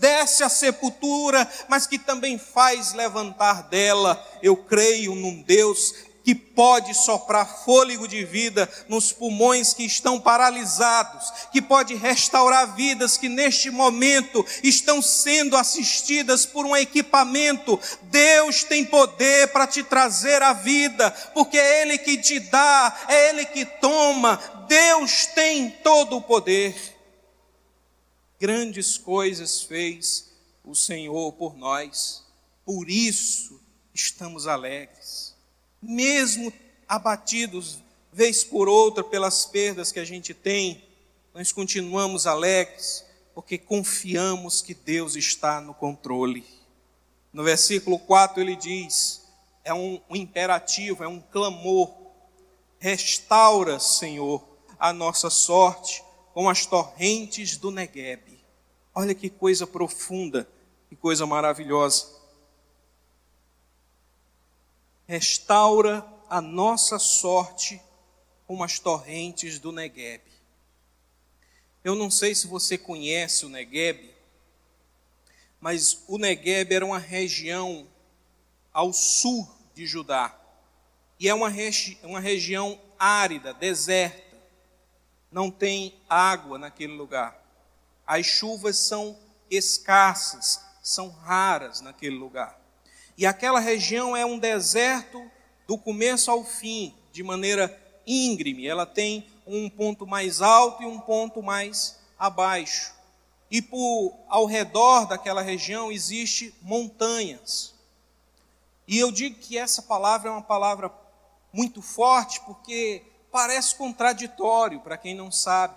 [0.00, 4.22] desce à sepultura, mas que também faz levantar dela.
[4.42, 5.94] Eu creio num Deus
[6.26, 13.16] que pode soprar fôlego de vida nos pulmões que estão paralisados, que pode restaurar vidas
[13.16, 17.78] que neste momento estão sendo assistidas por um equipamento.
[18.10, 23.28] Deus tem poder para te trazer a vida, porque é Ele que te dá, é
[23.28, 24.66] Ele que toma.
[24.66, 26.74] Deus tem todo o poder.
[28.40, 30.32] Grandes coisas fez
[30.64, 32.24] o Senhor por nós,
[32.64, 33.60] por isso
[33.94, 35.25] estamos alegres
[35.86, 36.52] mesmo
[36.88, 37.78] abatidos
[38.12, 40.82] vez por outra pelas perdas que a gente tem,
[41.34, 46.44] nós continuamos alegres, porque confiamos que Deus está no controle.
[47.32, 49.22] No versículo 4 ele diz:
[49.62, 51.92] é um, um imperativo, é um clamor.
[52.78, 54.42] Restaura, Senhor,
[54.78, 58.38] a nossa sorte com as torrentes do Negueb.
[58.94, 60.48] Olha que coisa profunda,
[60.88, 62.15] que coisa maravilhosa
[65.06, 67.80] restaura a nossa sorte
[68.46, 70.22] como as torrentes do Negueb.
[71.82, 74.12] Eu não sei se você conhece o Negueb,
[75.60, 77.86] mas o Negueb era uma região
[78.72, 80.36] ao sul de Judá.
[81.18, 84.36] E é uma, regi uma região árida, deserta.
[85.30, 87.40] Não tem água naquele lugar.
[88.06, 89.18] As chuvas são
[89.50, 92.60] escassas, são raras naquele lugar.
[93.16, 95.22] E aquela região é um deserto
[95.66, 97.74] do começo ao fim, de maneira
[98.06, 98.66] íngreme.
[98.66, 102.94] Ela tem um ponto mais alto e um ponto mais abaixo.
[103.50, 107.74] E por ao redor daquela região existe montanhas.
[108.86, 110.92] E eu digo que essa palavra é uma palavra
[111.52, 113.02] muito forte porque
[113.32, 115.74] parece contraditório para quem não sabe.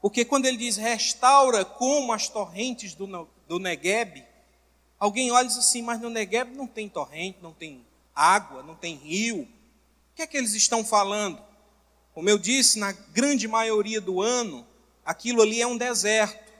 [0.00, 4.26] Porque quando ele diz restaura como as torrentes do, do Negueb,
[5.02, 7.84] Alguém olha e diz assim, mas no Negev não tem torrente, não tem
[8.14, 9.40] água, não tem rio.
[9.40, 9.48] O
[10.14, 11.42] que é que eles estão falando?
[12.14, 14.64] Como eu disse, na grande maioria do ano,
[15.04, 16.52] aquilo ali é um deserto.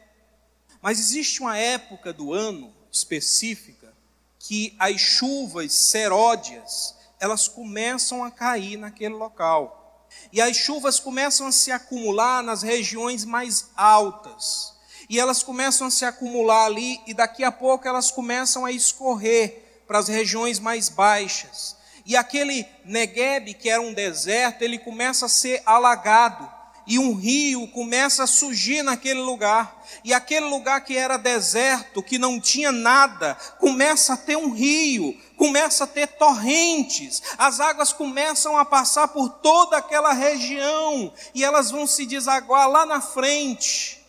[0.81, 3.95] Mas existe uma época do ano específica
[4.41, 10.09] que as chuvas seródias, elas começam a cair naquele local.
[10.33, 14.73] E as chuvas começam a se acumular nas regiões mais altas
[15.13, 19.83] e elas começam a se acumular ali, e daqui a pouco elas começam a escorrer
[19.87, 21.77] para as regiões mais baixas.
[22.07, 26.51] E aquele Negueb, que era um deserto, ele começa a ser alagado,
[26.87, 29.85] e um rio começa a surgir naquele lugar.
[30.03, 35.15] E aquele lugar que era deserto, que não tinha nada, começa a ter um rio,
[35.37, 41.71] começa a ter torrentes, as águas começam a passar por toda aquela região, e elas
[41.71, 44.02] vão se desaguar lá na frente.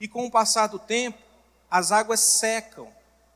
[0.00, 1.18] E com o passar do tempo,
[1.70, 2.88] as águas secam.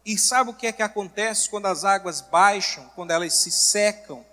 [0.04, 4.24] E sabe o que é que acontece quando as águas baixam, quando elas se secam?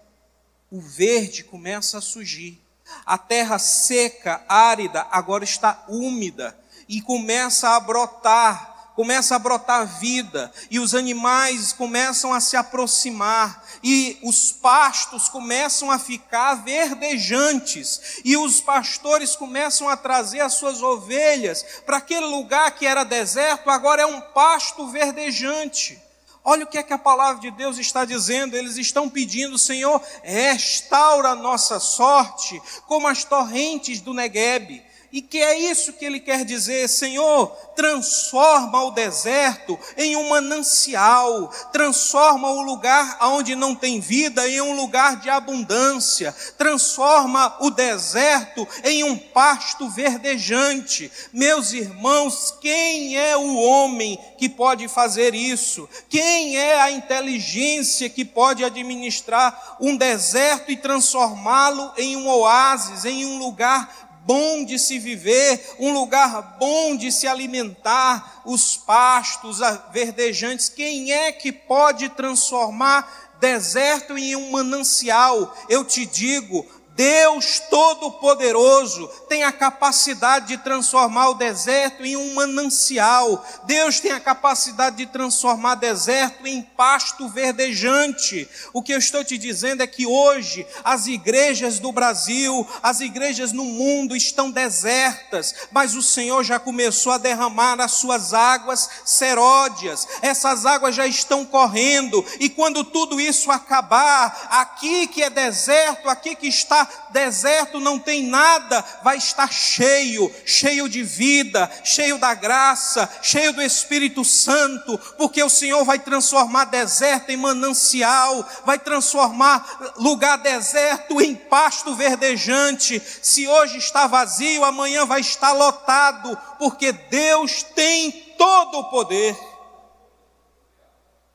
[0.72, 2.62] O verde começa a surgir.
[3.06, 6.58] A terra seca, árida, agora está úmida
[6.88, 13.64] e começa a brotar começa a brotar vida, e os animais começam a se aproximar,
[13.84, 20.82] e os pastos começam a ficar verdejantes, e os pastores começam a trazer as suas
[20.82, 26.02] ovelhas para aquele lugar que era deserto, agora é um pasto verdejante.
[26.48, 28.56] Olha o que é que a palavra de Deus está dizendo.
[28.56, 34.84] Eles estão pedindo, Senhor, restaura a nossa sorte como as torrentes do Neguebe.
[35.16, 41.48] E que é isso que ele quer dizer, Senhor, transforma o deserto em um manancial,
[41.72, 48.68] transforma o lugar onde não tem vida em um lugar de abundância, transforma o deserto
[48.84, 51.10] em um pasto verdejante.
[51.32, 55.88] Meus irmãos, quem é o homem que pode fazer isso?
[56.10, 63.26] Quem é a inteligência que pode administrar um deserto e transformá-lo em um oásis, em
[63.26, 69.60] um lugar bom de se viver, um lugar bom de se alimentar, os pastos
[69.94, 70.68] verdejantes.
[70.68, 75.56] Quem é que pode transformar deserto em um manancial?
[75.70, 76.66] Eu te digo,
[76.96, 83.46] Deus Todo-Poderoso tem a capacidade de transformar o deserto em um manancial.
[83.66, 88.48] Deus tem a capacidade de transformar deserto em pasto verdejante.
[88.72, 93.52] O que eu estou te dizendo é que hoje as igrejas do Brasil, as igrejas
[93.52, 100.08] no mundo estão desertas, mas o Senhor já começou a derramar as suas águas seródias.
[100.22, 106.36] Essas águas já estão correndo e quando tudo isso acabar, aqui que é deserto, aqui
[106.36, 113.10] que está deserto, não tem nada, vai estar cheio, cheio de vida, cheio da graça,
[113.22, 120.38] cheio do Espírito Santo, porque o Senhor vai transformar deserto em manancial, vai transformar lugar
[120.38, 123.02] deserto em pasto verdejante.
[123.22, 129.38] Se hoje está vazio, amanhã vai estar lotado, porque Deus tem todo o poder.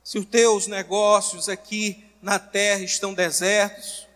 [0.03, 4.07] Se os teus negócios aqui na terra estão desertos,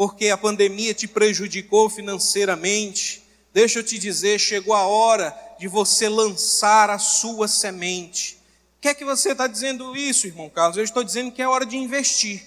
[0.00, 3.22] porque a pandemia te prejudicou financeiramente,
[3.52, 8.38] deixa eu te dizer, chegou a hora de você lançar a sua semente.
[8.78, 10.78] O que é que você está dizendo isso, irmão Carlos?
[10.78, 12.46] Eu estou dizendo que é hora de investir.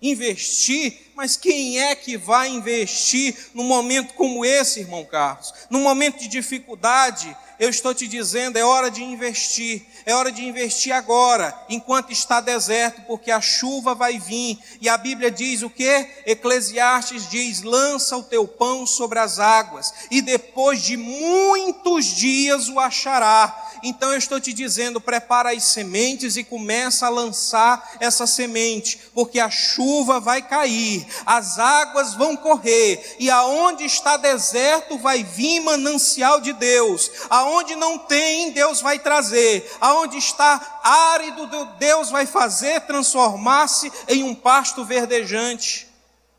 [0.00, 5.52] Investir, mas quem é que vai investir num momento como esse, irmão Carlos?
[5.68, 10.44] Num momento de dificuldade, eu estou te dizendo, é hora de investir, é hora de
[10.44, 14.58] investir agora, enquanto está deserto, porque a chuva vai vir.
[14.80, 16.08] E a Bíblia diz o que?
[16.26, 22.80] Eclesiastes diz: lança o teu pão sobre as águas, e depois de muitos dias o
[22.80, 23.63] achará.
[23.86, 29.38] Então eu estou te dizendo, prepara as sementes e começa a lançar essa semente, porque
[29.38, 36.40] a chuva vai cair, as águas vão correr, e aonde está deserto vai vir manancial
[36.40, 37.10] de Deus.
[37.28, 39.70] Aonde não tem, Deus vai trazer.
[39.78, 41.46] Aonde está árido,
[41.78, 45.86] Deus vai fazer transformar-se em um pasto verdejante.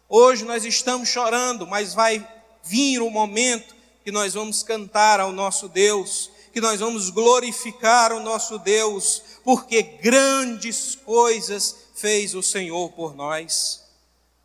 [0.10, 2.28] Hoje nós estamos chorando, mas vai
[2.64, 8.22] vir o momento que nós vamos cantar ao nosso Deus, que nós vamos glorificar o
[8.22, 13.84] nosso Deus, porque grandes coisas fez o Senhor por nós.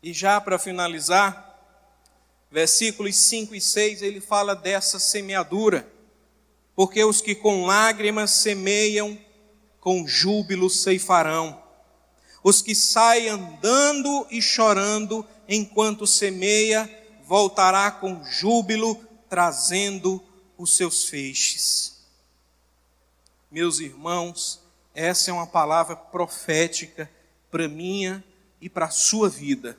[0.03, 1.57] E já para finalizar,
[2.51, 5.89] versículos 5 e 6, ele fala dessa semeadura
[6.75, 9.17] porque os que com lágrimas semeiam,
[9.79, 11.63] com júbilo ceifarão.
[12.43, 16.89] Os que saem andando e chorando enquanto semeia,
[17.25, 18.95] voltará com júbilo,
[19.29, 20.21] trazendo
[20.57, 22.00] os seus feixes.
[23.51, 24.63] Meus irmãos,
[24.95, 27.11] essa é uma palavra profética
[27.51, 28.23] para minha
[28.61, 29.77] e para a sua vida.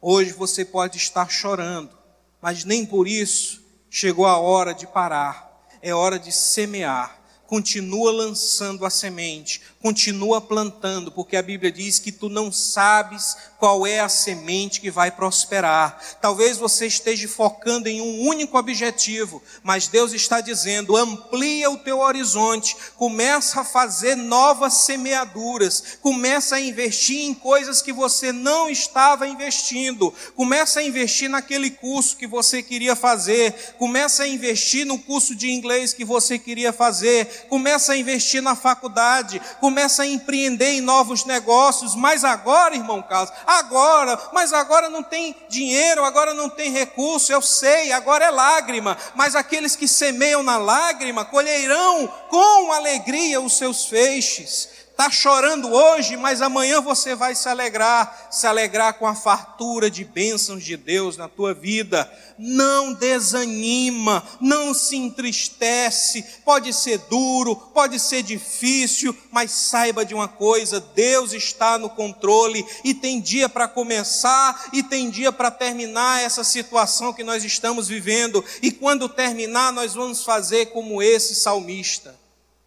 [0.00, 1.98] Hoje você pode estar chorando,
[2.40, 5.48] mas nem por isso chegou a hora de parar
[5.82, 7.17] é hora de semear.
[7.48, 13.86] Continua lançando a semente, continua plantando, porque a Bíblia diz que tu não sabes qual
[13.86, 15.98] é a semente que vai prosperar.
[16.20, 22.00] Talvez você esteja focando em um único objetivo, mas Deus está dizendo: amplia o teu
[22.00, 29.26] horizonte, começa a fazer novas semeaduras, começa a investir em coisas que você não estava
[29.26, 35.34] investindo, começa a investir naquele curso que você queria fazer, começa a investir no curso
[35.34, 40.80] de inglês que você queria fazer, começa a investir na faculdade, começa a empreender em
[40.80, 46.70] novos negócios, mas agora, irmão Carlos, agora, mas agora não tem dinheiro, agora não tem
[46.70, 53.40] recurso, eu sei, agora é lágrima, mas aqueles que semeiam na lágrima colherão com alegria
[53.40, 59.06] os seus feixes está chorando hoje, mas amanhã você vai se alegrar, se alegrar com
[59.06, 62.12] a fartura de bênçãos de Deus na tua vida.
[62.36, 66.24] Não desanima, não se entristece.
[66.44, 72.66] Pode ser duro, pode ser difícil, mas saiba de uma coisa: Deus está no controle
[72.82, 77.86] e tem dia para começar e tem dia para terminar essa situação que nós estamos
[77.86, 78.44] vivendo.
[78.60, 82.16] E quando terminar, nós vamos fazer como esse salmista: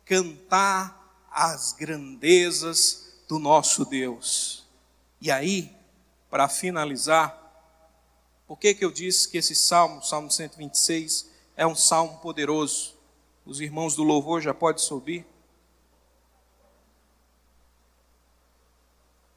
[0.06, 1.01] cantar
[1.32, 4.66] as grandezas do nosso Deus.
[5.22, 5.74] E aí,
[6.30, 7.38] para finalizar,
[8.46, 12.96] por que, que eu disse que esse salmo, Salmo 126, é um salmo poderoso?
[13.46, 15.26] Os irmãos do louvor já podem subir.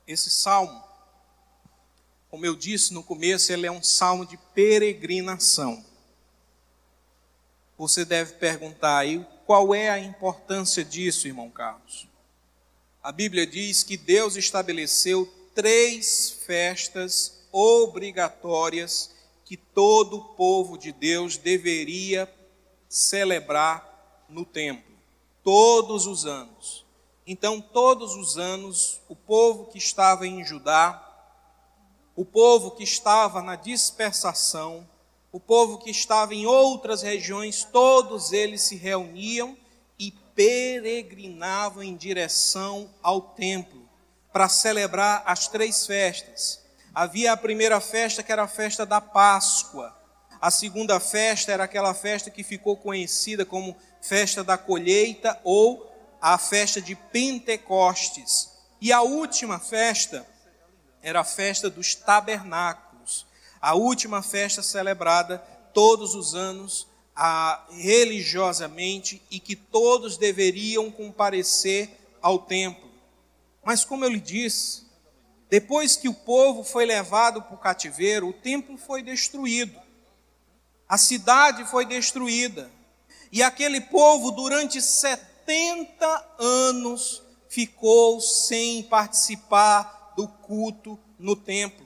[0.07, 0.83] Esse salmo,
[2.29, 5.85] como eu disse no começo, ele é um salmo de peregrinação.
[7.79, 12.09] Você deve perguntar aí qual é a importância disso, irmão Carlos.
[13.03, 19.15] A Bíblia diz que Deus estabeleceu três festas obrigatórias
[19.45, 22.33] que todo o povo de Deus deveria
[22.89, 24.95] celebrar no templo,
[25.43, 26.85] todos os anos.
[27.27, 31.01] Então, todos os anos, o povo que estava em Judá,
[32.17, 34.89] o povo que estava na dispersação,
[35.35, 39.59] o povo que estava em outras regiões, todos eles se reuniam
[39.99, 43.83] e peregrinavam em direção ao templo
[44.33, 46.63] para celebrar as três festas.
[46.95, 49.93] Havia a primeira festa que era a festa da Páscoa.
[50.41, 56.39] A segunda festa era aquela festa que ficou conhecida como festa da colheita ou a
[56.39, 58.51] festa de Pentecostes.
[58.81, 60.25] E a última festa
[61.03, 62.84] era a festa dos tabernáculos
[63.65, 65.39] a última festa celebrada
[65.73, 66.87] todos os anos
[67.17, 71.89] a, religiosamente e que todos deveriam comparecer
[72.21, 72.91] ao templo.
[73.65, 74.85] Mas, como eu lhe disse,
[75.49, 79.81] depois que o povo foi levado para o cativeiro, o templo foi destruído,
[80.87, 82.71] a cidade foi destruída,
[83.33, 91.84] e aquele povo, durante 70 anos, ficou sem participar do culto no templo.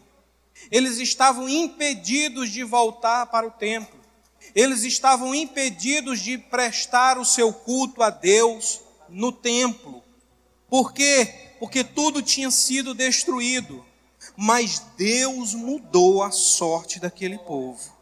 [0.70, 3.98] Eles estavam impedidos de voltar para o templo.
[4.54, 10.02] Eles estavam impedidos de prestar o seu culto a Deus no templo.
[10.68, 11.52] Por quê?
[11.59, 13.84] Porque tudo tinha sido destruído.
[14.36, 17.96] Mas Deus mudou a sorte daquele povo.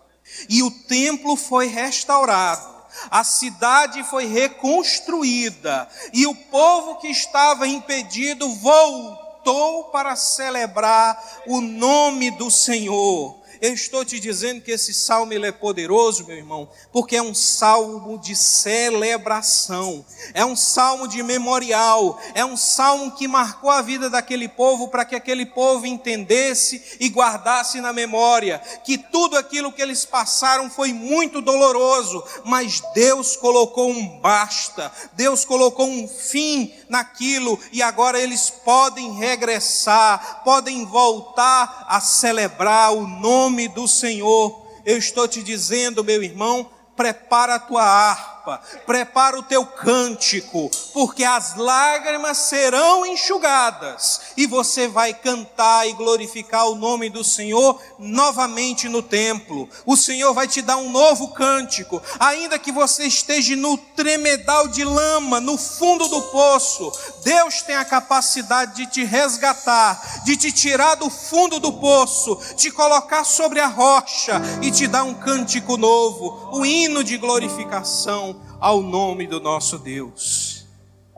[0.48, 2.76] E o templo foi restaurado
[3.11, 11.61] a cidade foi reconstruída e o povo que estava impedido voltou voltou para celebrar o
[11.61, 13.38] nome do Senhor.
[13.61, 17.34] Eu estou te dizendo que esse salmo ele é poderoso, meu irmão, porque é um
[17.34, 20.04] salmo de celebração,
[20.34, 25.04] é um salmo de memorial, é um salmo que marcou a vida daquele povo para
[25.04, 30.92] que aquele povo entendesse e guardasse na memória que tudo aquilo que eles passaram foi
[30.92, 38.50] muito doloroso, mas Deus colocou um basta, Deus colocou um fim naquilo e agora eles
[38.50, 44.66] podem regressar, podem voltar a celebrar o nome do Senhor.
[44.84, 51.22] Eu estou te dizendo, meu irmão, prepara a tua harpa, prepara o teu cântico, porque
[51.22, 58.88] as lágrimas serão enxugadas e você vai cantar e glorificar o nome do Senhor novamente
[58.88, 59.68] no templo.
[59.84, 64.82] O Senhor vai te dar um novo cântico, ainda que você esteja no tremedal de
[64.82, 66.90] lama, no fundo do poço.
[67.27, 72.70] Deus tem a capacidade de te resgatar, de te tirar do fundo do poço, te
[72.70, 78.81] colocar sobre a rocha e te dar um cântico novo, um hino de glorificação ao
[78.81, 80.68] nome do nosso Deus.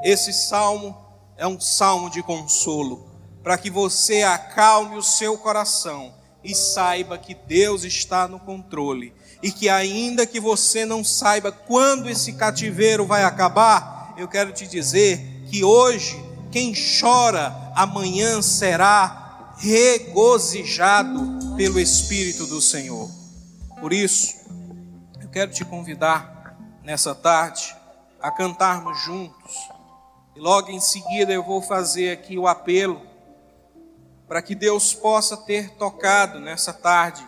[0.03, 0.97] Esse salmo
[1.37, 3.07] é um salmo de consolo,
[3.43, 9.53] para que você acalme o seu coração e saiba que Deus está no controle e
[9.53, 15.38] que ainda que você não saiba quando esse cativeiro vai acabar, eu quero te dizer
[15.49, 23.11] que hoje quem chora amanhã será regozijado pelo Espírito do Senhor.
[23.81, 24.35] Por isso,
[25.21, 27.77] eu quero te convidar nessa tarde
[28.21, 29.57] a cantarmos juntos.
[30.37, 33.03] E logo em seguida eu vou fazer aqui o apelo
[34.27, 37.27] para que Deus possa ter tocado nessa tarde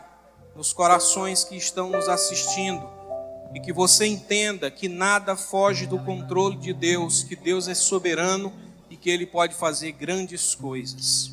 [0.54, 2.99] nos corações que estão nos assistindo
[3.54, 8.52] e que você entenda que nada foge do controle de Deus, que Deus é soberano
[8.88, 11.32] e que Ele pode fazer grandes coisas.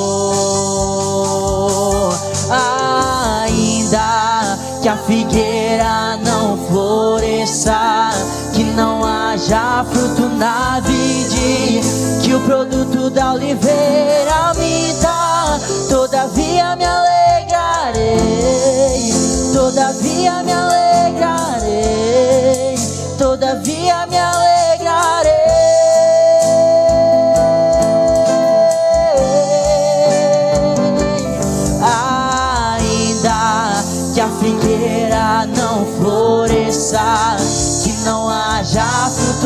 [4.81, 8.11] Que a figueira não floresça
[8.75, 11.81] não haja fruto na vide,
[12.23, 15.59] que o produto da oliveira minta,
[15.89, 18.21] todavia me alegrarei,
[19.53, 21.55] todavia me alegrarei,
[23.17, 24.50] todavia me alegrarei.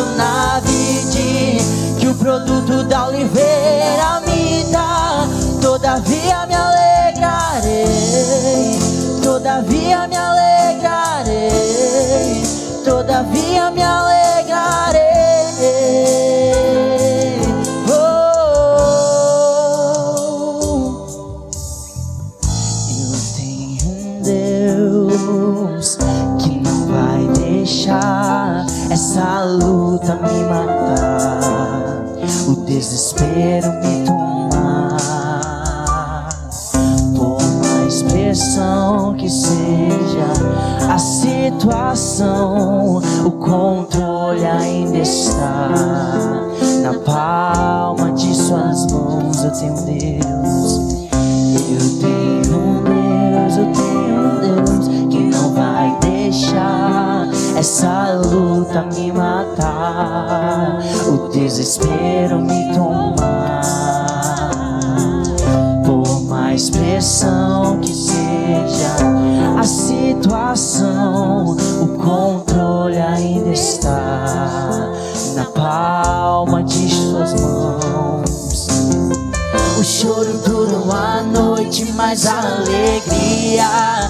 [0.04, 1.58] Na vide,
[2.00, 5.28] que o produto da oliveira me dá.
[5.62, 8.00] Todavia me alegrarei,
[9.24, 11.34] todavia me alegrarei,
[12.84, 15.25] todavia me alegrarei.
[29.16, 32.04] Essa luta me matar,
[32.50, 34.98] o desespero me tomar.
[37.16, 40.34] Por mais pressão que seja
[40.94, 45.70] a situação, o controle ainda está
[46.82, 49.46] na palma de suas mãos.
[49.46, 50.35] Eu tenho Deus,
[57.76, 63.62] essa luta me matar, o desespero me tomar.
[65.86, 68.96] Por mais pressão que seja
[69.60, 74.94] a situação, o controle ainda está
[75.36, 78.68] na palma de suas mãos.
[79.78, 84.10] O choro dura uma noite, mas a alegria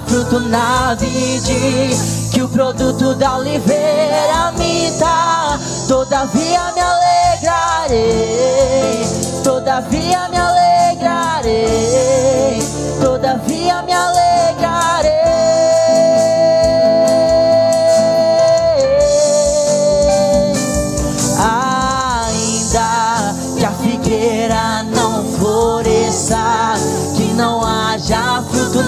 [0.00, 1.90] Fruto na vide,
[2.32, 5.58] que o produto da oliveira me dá.
[5.86, 7.94] Todavia me alegrarei,
[9.42, 11.52] todavia me alegrarei,
[13.00, 14.33] todavia me alegrarei.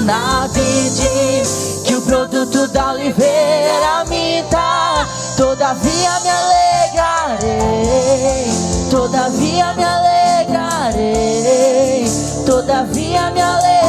[0.07, 1.43] Na vide,
[1.85, 5.05] que o produto da oliveira me dá.
[5.37, 7.67] Todavia me alegrarei,
[8.89, 10.95] todavia me alegrarei,
[12.47, 13.86] todavia me alegrarei.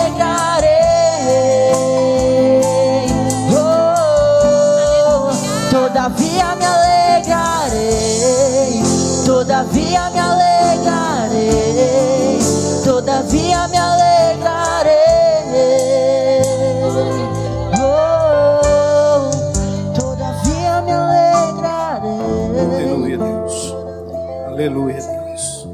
[24.68, 25.65] Aleluia, Deus.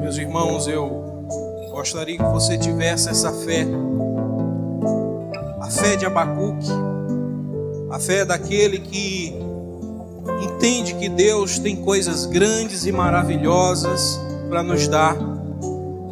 [0.00, 1.26] Meus irmãos, eu
[1.72, 3.66] gostaria que você tivesse essa fé,
[5.60, 6.70] a fé de Abacuque,
[7.90, 9.34] A fé daquele que
[10.44, 15.16] entende que Deus tem coisas grandes e maravilhosas para nos dar.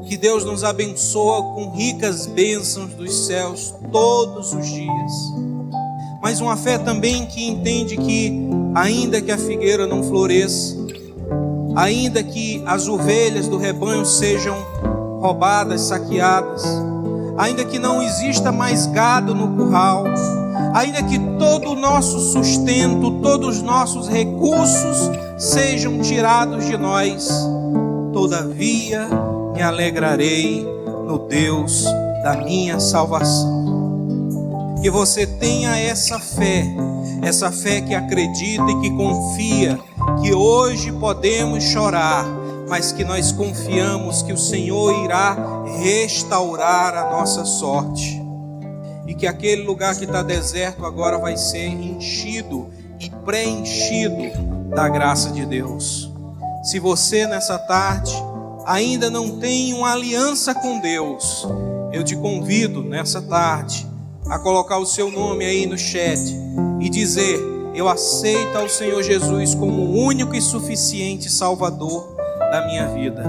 [0.08, 5.12] Que Deus nos abençoa com ricas bênçãos dos céus todos os dias.
[6.20, 8.32] Mas uma fé também que entende que,
[8.74, 10.81] ainda que a figueira não floresça,
[11.74, 14.56] ainda que as ovelhas do rebanho sejam
[15.20, 16.64] roubadas, saqueadas,
[17.36, 20.04] ainda que não exista mais gado no curral,
[20.74, 27.28] ainda que todo o nosso sustento, todos os nossos recursos sejam tirados de nós,
[28.12, 29.08] todavia
[29.54, 30.66] me alegrarei
[31.06, 31.84] no Deus
[32.22, 33.62] da minha salvação.
[34.80, 36.66] Que você tenha essa fé,
[37.22, 39.78] essa fé que acredita e que confia
[40.20, 42.24] que hoje podemos chorar,
[42.68, 45.36] mas que nós confiamos que o Senhor irá
[45.80, 48.20] restaurar a nossa sorte.
[49.06, 54.14] E que aquele lugar que está deserto agora vai ser enchido e preenchido
[54.74, 56.10] da graça de Deus.
[56.62, 58.12] Se você nessa tarde
[58.64, 61.46] ainda não tem uma aliança com Deus,
[61.92, 63.86] eu te convido nessa tarde
[64.26, 66.20] a colocar o seu nome aí no chat
[66.80, 67.38] e dizer:
[67.74, 72.14] Eu aceito ao Senhor Jesus como o único e suficiente Salvador
[72.50, 73.24] da minha vida.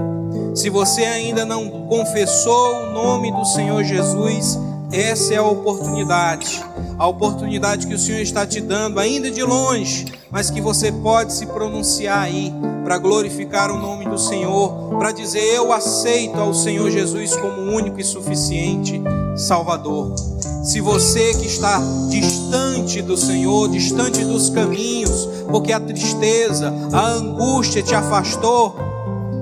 [0.54, 4.60] Se você ainda não confessou o nome do Senhor Jesus,
[4.92, 6.64] essa é a oportunidade,
[7.00, 11.34] a oportunidade que o Senhor está te dando, ainda de longe, mas que você pode
[11.34, 16.92] se pronunciar aí para glorificar o nome do Senhor, para dizer: Eu aceito ao Senhor
[16.92, 19.02] Jesus como único e suficiente
[19.36, 20.33] Salvador.
[20.64, 27.84] Se você que está distante do Senhor, distante dos caminhos, porque a tristeza, a angústia
[27.84, 28.76] te afastou,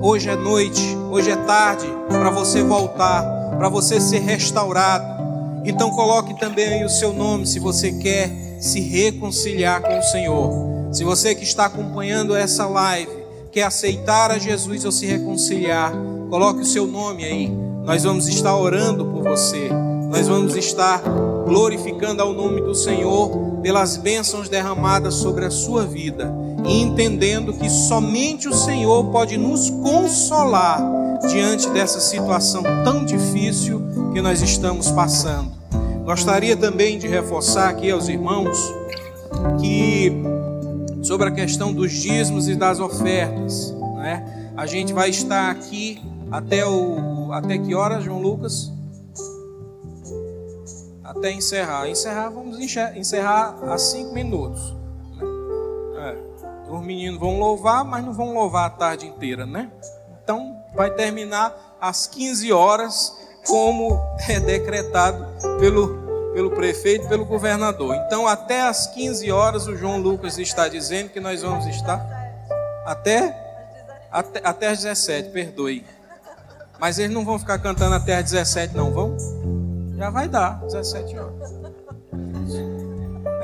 [0.02, 3.22] hoje é noite, hoje é tarde para você voltar,
[3.56, 5.22] para você ser restaurado
[5.64, 10.92] então coloque também o seu nome se você quer se reconciliar com o Senhor.
[10.92, 15.92] Se você que está acompanhando essa live quer aceitar a Jesus ou se reconciliar,
[16.30, 17.48] coloque o seu nome aí.
[17.84, 19.68] Nós vamos estar orando por você.
[20.12, 21.00] Nós vamos estar
[21.46, 23.30] glorificando ao nome do Senhor
[23.62, 26.30] pelas bênçãos derramadas sobre a sua vida
[26.66, 30.82] e entendendo que somente o Senhor pode nos consolar
[31.30, 33.82] diante dessa situação tão difícil
[34.12, 35.50] que nós estamos passando.
[36.04, 38.58] Gostaria também de reforçar aqui aos irmãos
[39.62, 40.12] que
[41.02, 44.50] sobre a questão dos dízimos e das ofertas, né?
[44.54, 48.71] A gente vai estar aqui até o até que horas, João Lucas?
[51.22, 51.88] Até encerrar.
[51.88, 54.74] Encerrar, vamos encerrar a cinco minutos.
[55.94, 56.16] Né?
[56.18, 56.68] É.
[56.68, 59.70] Os meninos vão louvar, mas não vão louvar a tarde inteira, né?
[60.20, 63.16] Então vai terminar às 15 horas
[63.46, 65.24] como é decretado
[65.60, 67.94] pelo, pelo prefeito, pelo governador.
[68.04, 72.04] Então, até às 15 horas, o João Lucas está dizendo que nós vamos estar
[72.84, 73.32] até,
[74.10, 75.86] até, até às 17, perdoe.
[76.80, 79.16] Mas eles não vão ficar cantando até às 17, não vão?
[80.02, 81.54] Já vai dar, 17 horas.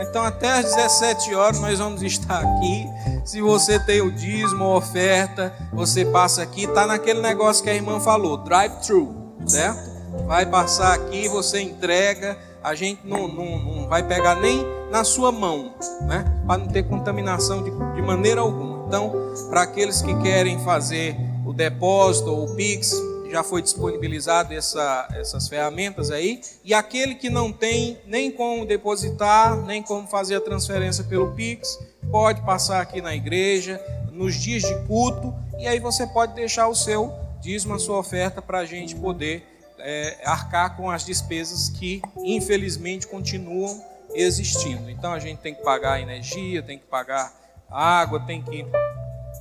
[0.01, 2.85] Então, até às 17 horas, nós vamos estar aqui.
[3.25, 6.65] Se você tem o dízimo, oferta, você passa aqui.
[6.65, 9.89] Está naquele negócio que a irmã falou: drive-thru certo?
[10.27, 15.31] Vai passar aqui, você entrega, a gente não, não, não vai pegar nem na sua
[15.31, 15.75] mão,
[16.09, 16.25] né?
[16.45, 18.85] Para não ter contaminação de, de maneira alguma.
[18.89, 19.13] Então,
[19.49, 22.93] para aqueles que querem fazer o depósito ou o Pix,
[23.31, 26.41] já foi disponibilizado essa, essas ferramentas aí.
[26.65, 31.79] E aquele que não tem nem como depositar, nem como fazer a transferência pelo Pix,
[32.11, 33.81] pode passar aqui na igreja,
[34.13, 38.43] nos dias de culto, e aí você pode deixar o seu dízimo a sua oferta
[38.43, 39.47] para a gente poder
[39.79, 43.81] é, arcar com as despesas que, infelizmente, continuam
[44.15, 44.91] existindo.
[44.91, 47.33] Então, a gente tem que pagar energia, tem que pagar
[47.71, 48.67] água, tem que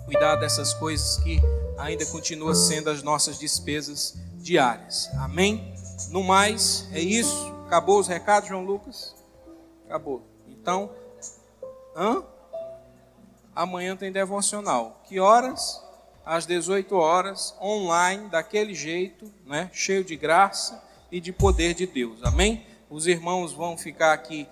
[0.08, 1.40] cuidar dessas coisas que
[1.78, 5.08] ainda continuam sendo as nossas despesas diárias.
[5.20, 5.76] Amém?
[6.10, 7.54] No mais, é isso.
[7.68, 9.14] Acabou os recados, João Lucas?
[9.86, 10.24] Acabou.
[10.48, 10.90] Então,
[11.96, 12.24] hã?
[13.56, 15.04] amanhã tem devocional.
[15.08, 15.86] Que horas?
[16.28, 19.72] às 18 horas, online, daquele jeito, né?
[19.72, 22.22] cheio de graça e de poder de Deus.
[22.22, 22.66] Amém?
[22.90, 24.46] Os irmãos vão ficar aqui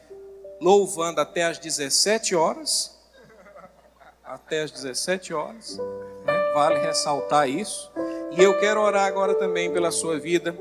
[0.61, 2.94] louvando até às 17 horas.
[4.25, 5.77] Até às 17 horas.
[5.77, 6.51] Né?
[6.55, 7.91] Vale ressaltar isso.
[8.35, 10.57] E eu quero orar agora também pela sua vida.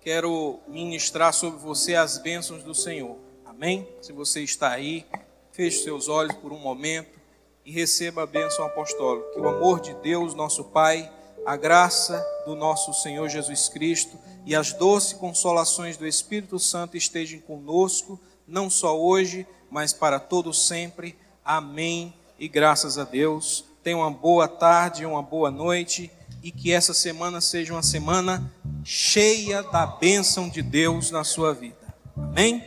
[0.00, 3.16] Quero ministrar sobre você as bênçãos do Senhor.
[3.44, 3.88] Amém?
[4.02, 5.06] Se você está aí,
[5.52, 7.20] feche seus olhos por um momento
[7.64, 9.30] e receba a bênção apostólica.
[9.30, 11.10] Que o amor de Deus, nosso Pai,
[11.46, 17.38] a graça do nosso Senhor Jesus Cristo e as doces consolações do Espírito Santo estejam
[17.38, 21.16] conosco, não só hoje, mas para todos sempre.
[21.44, 23.64] Amém e graças a Deus.
[23.82, 26.10] Tenha uma boa tarde, uma boa noite
[26.42, 28.52] e que essa semana seja uma semana
[28.84, 31.76] cheia da bênção de Deus na sua vida.
[32.16, 32.64] Amém?